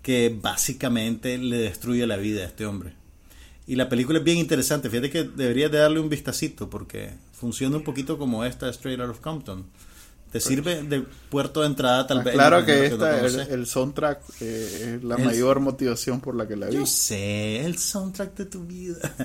[0.00, 2.94] que básicamente le destruye la vida a este hombre.
[3.66, 7.76] Y la película es bien interesante, fíjate que deberías de darle un vistacito porque funciona
[7.76, 9.66] un poquito como esta Straight Out of Compton
[10.30, 12.34] te sirve de puerto de entrada tal ah, vez.
[12.34, 16.74] Claro que, esta, el, soundtrack eh, es la mayor motivación por la que la vi.
[16.74, 18.98] Yo sé, el soundtrack de tu vida.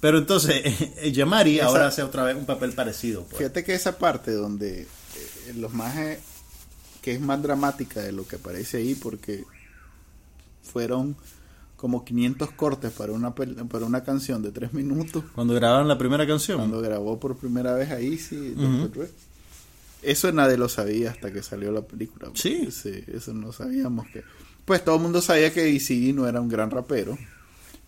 [0.00, 3.24] Pero entonces, eh, Yamari ahora hace otra vez un papel parecido.
[3.24, 3.38] Pues.
[3.38, 4.88] Fíjate que esa parte donde eh,
[5.56, 5.94] los más
[7.02, 9.44] que es más dramática de lo que aparece ahí porque
[10.62, 11.16] fueron
[11.76, 15.24] como 500 cortes para una para una canción de 3 minutos.
[15.34, 16.58] Cuando grabaron la primera canción.
[16.58, 18.54] Cuando grabó por primera vez ahí, sí.
[20.02, 22.30] Eso nadie lo sabía hasta que salió la película.
[22.34, 22.70] Sí.
[22.70, 23.04] sí.
[23.06, 24.22] Eso no sabíamos que...
[24.64, 27.16] Pues todo el mundo sabía que Easy no era un gran rapero,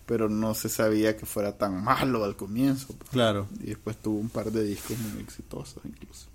[0.07, 2.89] pero no se sabía que fuera tan malo al comienzo.
[2.97, 3.11] Pues.
[3.11, 3.49] Claro.
[3.61, 6.27] Y después tuvo un par de discos muy exitosos incluso.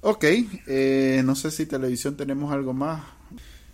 [0.00, 0.24] Ok,
[0.66, 3.02] eh, no sé si televisión tenemos algo más.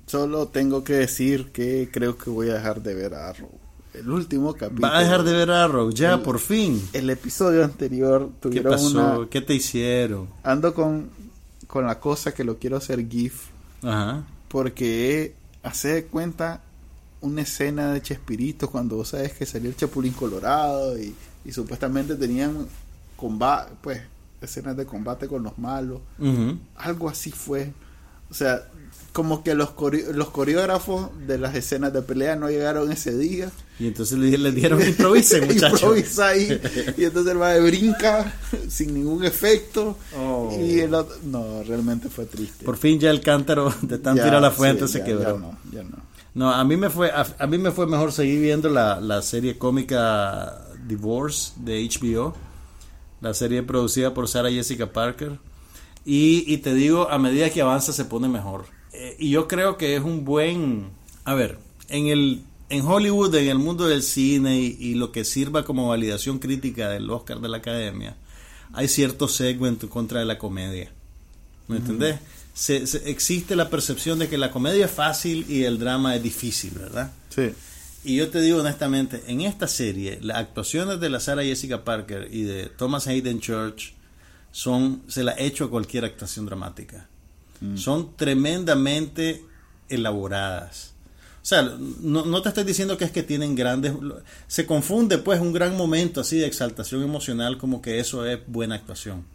[0.06, 3.50] Solo tengo que decir que creo que voy a dejar de ver a Arrow.
[3.94, 4.88] El último capítulo.
[4.88, 6.82] Va a dejar de ver a Arrow, ya, por fin.
[6.92, 9.28] El episodio anterior tuvieron ¿Qué pasó?
[9.30, 10.28] ¿Qué te hicieron?
[10.42, 11.10] Ando con,
[11.66, 13.46] con la cosa que lo quiero hacer GIF.
[13.82, 14.24] Ajá.
[14.48, 16.60] Porque hace de cuenta
[17.20, 21.14] una escena de Chespirito cuando vos sabes que salió el Chapulín Colorado y,
[21.50, 22.66] supuestamente tenían
[23.16, 24.02] combate, pues,
[24.40, 26.00] escenas de combate con los malos.
[26.76, 27.72] Algo así fue.
[28.30, 28.68] O sea,
[29.14, 29.70] como que los,
[30.12, 33.48] los coreógrafos de las escenas de pelea no llegaron ese día.
[33.78, 35.82] Y entonces le, dieron improvisen, muchachos.
[35.82, 36.60] Improvisa ahí.
[36.98, 38.34] y entonces el va de brinca
[38.68, 39.96] sin ningún efecto.
[40.18, 40.52] Oh.
[40.60, 42.64] Y el otro, no, realmente fue triste.
[42.64, 45.22] Por fin ya el cántaro de tan tiro a la fuente se quedó.
[45.22, 45.96] Ya no, ya no.
[46.34, 49.56] No, a mí me fue, a, mí me fue mejor seguir viendo la, la serie
[49.56, 52.34] cómica Divorce de HBO.
[53.20, 55.38] La serie producida por Sarah Jessica Parker.
[56.04, 59.76] Y, y te digo, a medida que avanza se pone mejor eh, y yo creo
[59.76, 60.88] que es un buen,
[61.24, 65.64] a ver, en el en Hollywood, en el mundo del cine y, lo que sirva
[65.64, 68.16] como validación crítica del Oscar de la Academia,
[68.72, 70.90] hay cierto segmento contra de la comedia.
[71.68, 72.18] ¿Me entendés?
[72.52, 76.72] Se, existe la percepción de que la comedia es fácil y el drama es difícil,
[76.78, 77.12] ¿verdad?
[77.30, 77.52] Sí.
[78.04, 82.28] Y yo te digo honestamente, en esta serie, las actuaciones de la Sarah Jessica Parker
[82.30, 83.94] y de Thomas Hayden Church
[84.52, 87.08] son, se la he hecho a cualquier actuación dramática.
[87.60, 87.76] Mm.
[87.76, 89.44] Son tremendamente
[89.88, 90.94] elaboradas.
[91.42, 93.92] O sea, no, no, te estoy diciendo que es que tienen grandes...
[94.46, 98.76] Se confunde pues un gran momento así de exaltación emocional como que eso es buena
[98.76, 99.26] actuación.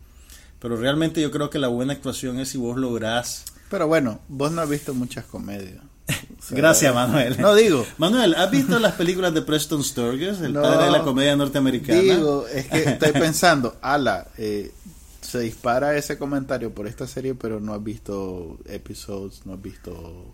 [0.60, 3.46] Pero realmente yo creo que la buena actuación es si vos lográs...
[3.70, 5.82] Pero bueno, vos no has visto muchas comedias.
[6.50, 7.40] Gracias, Manuel.
[7.40, 7.86] No digo.
[8.00, 12.02] Manuel, ¿has visto las películas de Preston Sturges, el padre de la comedia norteamericana?
[12.02, 14.72] Digo, es que estoy pensando, ala, eh,
[15.30, 20.34] se dispara ese comentario por esta serie, pero no has visto episodes, no has visto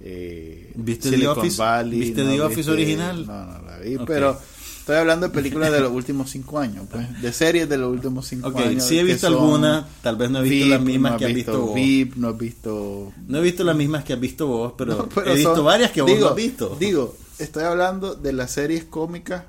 [0.00, 1.62] eh, ¿Viste The Office?
[1.84, 3.26] ¿Viste The Office original?
[3.26, 4.38] No, no la vi, pero
[4.78, 8.26] estoy hablando de películas de los últimos cinco años, pues, de series de los últimos
[8.26, 8.84] cinco okay, años.
[8.84, 11.74] Sí he visto alguna, tal vez no he visto las mismas que has visto, vos.
[11.74, 13.12] VIP, no he visto...
[13.26, 16.18] No he visto las mismas que has visto vos, pero, he visto varias que vos
[16.18, 16.76] no has visto.
[16.78, 19.44] Digo, estoy hablando de las series cómicas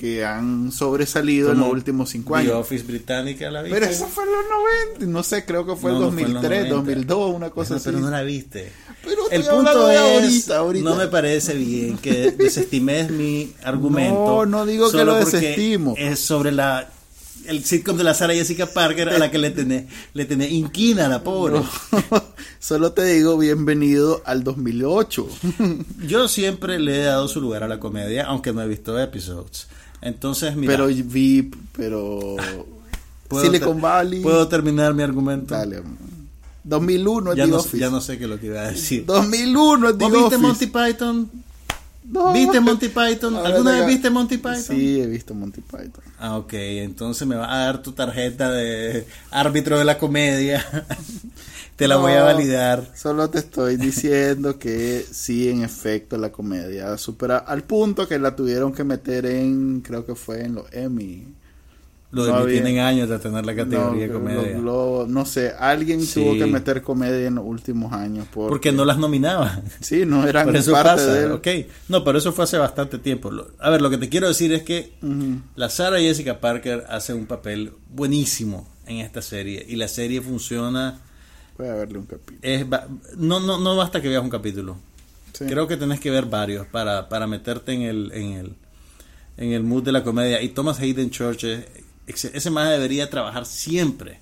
[0.00, 2.52] que han sobresalido en los últimos cinco años.
[2.52, 3.78] The Office británica la viste.
[3.78, 4.44] Pero eso fue en los
[4.98, 7.84] 90, no sé, creo que fue en 2003, 2002, una cosa así.
[7.84, 8.72] Pero no la viste.
[9.04, 10.48] Pero el punto es,
[10.82, 14.46] no me parece bien que desestimes mi argumento.
[14.46, 15.94] No, no digo que lo desestimo.
[15.98, 16.88] Es sobre la
[17.46, 19.84] el sitcom de la Sara Jessica Parker a la que le tenés,
[20.14, 21.60] le tenés inquina a la pobre.
[22.58, 25.28] solo te digo bienvenido al 2008.
[26.06, 29.68] Yo siempre le he dado su lugar a la comedia, aunque no he visto episodes.
[30.02, 30.72] Entonces, mira.
[30.72, 32.36] Pero VIP, pero.
[33.40, 34.20] Silicon Valley.
[34.20, 35.54] ¿Puedo terminar mi argumento?
[35.54, 35.82] Dale.
[36.64, 37.78] 2001 es ya The no, Office.
[37.78, 39.06] Ya no sé qué es lo que iba a decir.
[39.06, 41.30] 2001 es The ¿Vos viste Monty Python?
[42.04, 42.32] No.
[42.32, 43.36] ¿Viste Monty Python?
[43.36, 44.76] ¿Alguna vez viste Monty Python?
[44.76, 46.02] Sí, he visto Monty Python.
[46.18, 46.52] Ah, ok.
[46.54, 50.66] Entonces me va a dar tu tarjeta de árbitro de la comedia.
[51.80, 52.88] te la voy a validar.
[52.94, 58.36] Solo te estoy diciendo que sí, en efecto, la comedia supera al punto que la
[58.36, 61.24] tuvieron que meter en, creo que fue en los Emmy.
[62.10, 64.58] Los no tienen años de tener la categoría de comedia.
[64.58, 68.26] no sé, alguien tuvo que meter comedia en los últimos años.
[68.30, 69.62] Porque, no las nominaban.
[69.80, 73.30] Sí, no eran por eso parte pasa, de No, pero eso fue hace bastante tiempo.
[73.58, 74.92] A ver, lo que te quiero decir es que
[75.56, 79.64] la Sara Jessica Parker hace un papel buenísimo en esta serie.
[79.66, 81.00] Y la serie funciona
[81.60, 82.38] Voy a verle un capítulo.
[82.40, 82.66] Es,
[83.18, 84.78] no, no, no basta que veas un capítulo.
[85.38, 88.54] Creo que tenés que ver varios para, para meterte en el, en, el,
[89.36, 90.40] en el mood de la comedia.
[90.40, 91.44] Y Thomas Hayden Church,
[92.06, 94.20] ese más debería trabajar siempre.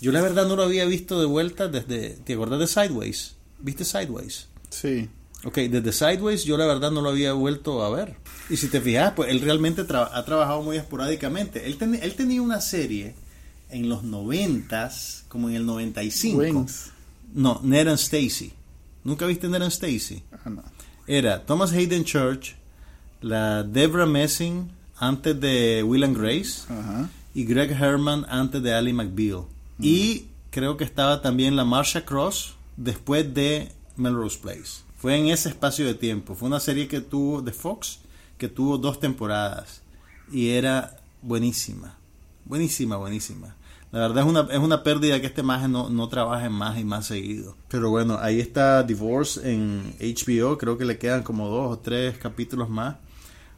[0.00, 2.16] Yo la verdad no lo había visto de vuelta desde...
[2.24, 3.36] ¿Te acuerdas de Sideways?
[3.58, 4.48] ¿Viste Sideways?
[4.70, 5.10] Sí.
[5.44, 8.14] Ok, desde Sideways yo la verdad no lo había vuelto a ver.
[8.48, 11.66] Y si te fijas, pues él realmente ha trabajado muy esporádicamente.
[11.66, 13.14] Él, él tenía una serie
[13.72, 16.38] en los noventas, como en el 95.
[16.38, 16.90] Wings.
[17.34, 18.52] No, Ned and Stacy.
[19.04, 20.22] ¿Nunca viste Ned and Stacy?
[20.32, 20.50] Ah,
[21.06, 22.54] Era Thomas Hayden Church,
[23.20, 26.62] la Debra Messing antes de Will and Grace
[27.34, 29.44] y Greg Herman antes de Ali McBeal.
[29.80, 34.82] Y creo que estaba también la Marsha Cross después de Melrose Place.
[34.96, 36.36] Fue en ese espacio de tiempo.
[36.36, 37.98] Fue una serie que tuvo de Fox
[38.38, 39.82] que tuvo dos temporadas
[40.32, 41.96] y era buenísima.
[42.44, 43.54] Buenísima, buenísima.
[43.92, 46.84] La verdad es una, es una pérdida que este maje no, no trabaje más y
[46.84, 47.56] más seguido.
[47.68, 50.56] Pero bueno, ahí está Divorce en HBO.
[50.56, 52.96] Creo que le quedan como dos o tres capítulos más.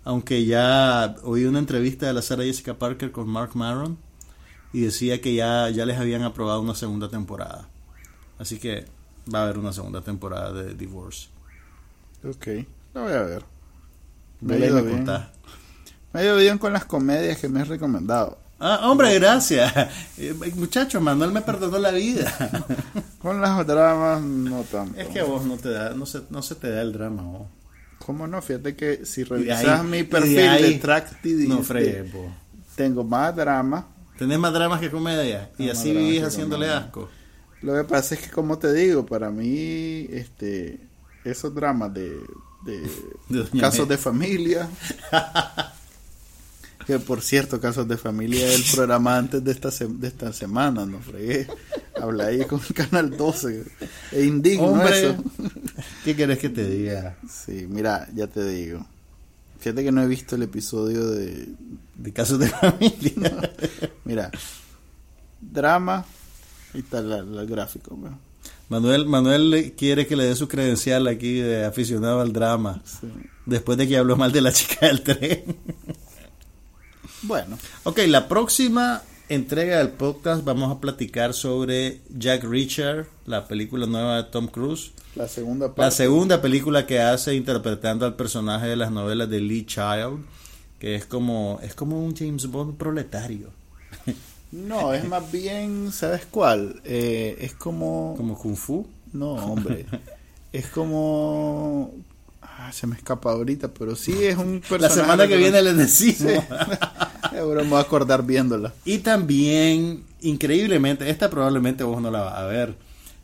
[0.03, 3.97] Aunque ya oí una entrevista de la Sarah Jessica Parker con Mark Maron
[4.73, 7.69] y decía que ya, ya les habían aprobado una segunda temporada.
[8.37, 8.87] Así que
[9.33, 11.29] va a haber una segunda temporada de Divorce.
[12.29, 12.47] Ok,
[12.93, 13.45] la voy a ver.
[14.41, 15.05] Me, me, bien.
[15.05, 18.44] me ha ido bien con las comedias que me has recomendado.
[18.67, 19.71] Ah, hombre, gracias.
[20.17, 22.35] Eh, muchacho, Manuel me perdonó la vida.
[23.21, 24.99] Con las dramas no tanto.
[24.99, 27.23] Es que a vos no te da, no se, no se te da el drama,
[27.25, 27.49] vos.
[27.99, 28.41] ¿Cómo no?
[28.41, 31.61] Fíjate que si revisas mi perfil de, ahí, de no
[32.75, 33.87] tengo más drama.
[34.17, 37.11] Tenés más dramas que comedia y así vivís haciéndole asco.
[37.61, 40.81] Lo que pasa es que, como te digo, para mí, este,
[41.23, 42.17] esos dramas de,
[42.65, 42.91] de,
[43.29, 44.71] de casos de familia
[46.87, 51.01] Que por cierto, Casos de Familia el programa antes de esta, de esta semana, no
[51.01, 51.47] fregué.
[52.01, 53.65] Habla ahí con el Canal 12.
[54.13, 55.17] E indigno eso.
[56.05, 57.17] ¿Qué querés que te diga?
[57.29, 58.87] Sí, mira, ya te digo.
[59.61, 61.49] Fíjate que no he visto el episodio de...
[61.95, 63.53] De Casos de Familia.
[64.05, 64.31] mira,
[65.41, 66.05] drama.
[66.75, 67.97] Ahí está el gráfico.
[68.69, 72.83] Manuel, Manuel quiere que le dé su credencial aquí de aficionado al drama.
[73.47, 75.57] Después de que habló mal de la chica del tren.
[77.27, 77.59] Bueno.
[77.85, 84.17] Ok, la próxima entrega del podcast vamos a platicar sobre Jack Richard, la película nueva
[84.17, 84.93] de Tom Cruise.
[85.17, 89.65] La segunda La segunda película que hace interpretando al personaje de las novelas de Lee
[89.65, 90.23] Child,
[90.79, 93.51] que es como, es como un James Bond proletario.
[94.53, 96.81] No, es más bien, ¿sabes cuál?
[96.85, 98.15] Eh, es como...
[98.17, 98.87] ¿Como Kung Fu?
[99.13, 99.85] No, hombre.
[100.53, 101.93] Es como...
[102.57, 104.83] Ah, se me escapa ahorita, pero sí es un personaje...
[104.83, 106.33] La semana que viene les decimos.
[107.23, 108.73] Ahora me voy a acordar viéndola.
[108.85, 112.77] Y también, increíblemente, esta probablemente vos no la vas a ver,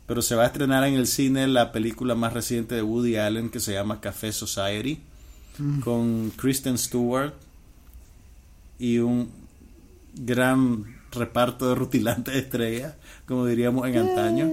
[0.05, 3.49] pero se va a estrenar en el cine la película más reciente de Woody Allen
[3.49, 4.99] que se llama Café Society,
[5.57, 5.79] mm.
[5.79, 7.33] con Kristen Stewart
[8.79, 9.29] y un
[10.13, 14.51] gran reparto de rutilantes estrellas, como diríamos en antaño.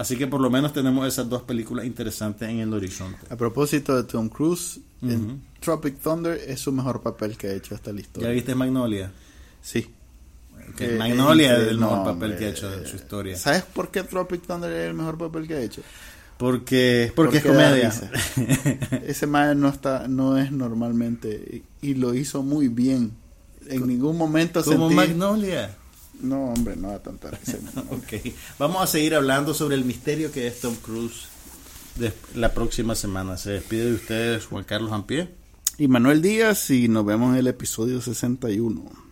[0.00, 3.18] Así que por lo menos tenemos esas dos películas interesantes en el horizonte.
[3.28, 4.80] A propósito de Tom Cruise,
[5.60, 8.30] Tropic Thunder es su mejor papel que ha hecho hasta la historia.
[8.30, 9.12] ¿Ya viste Magnolia?
[9.60, 9.90] Sí.
[10.78, 13.36] Eh, Magnolia es el mejor papel que ha hecho en su historia.
[13.36, 15.82] ¿Sabes por qué Tropic Thunder es el mejor papel que ha hecho?
[16.38, 17.92] Porque, porque, es comedia.
[19.06, 23.12] Ese man no está, no es normalmente y lo hizo muy bien.
[23.66, 25.76] En ningún momento como Magnolia.
[26.20, 27.58] No, hombre, no da tanta risa.
[27.90, 28.32] ok.
[28.58, 31.28] Vamos a seguir hablando sobre el misterio que es Tom Cruise
[32.34, 33.36] la próxima semana.
[33.36, 35.28] Se despide de ustedes Juan Carlos Ampie.
[35.78, 39.09] Y Manuel Díaz y nos vemos en el episodio 61.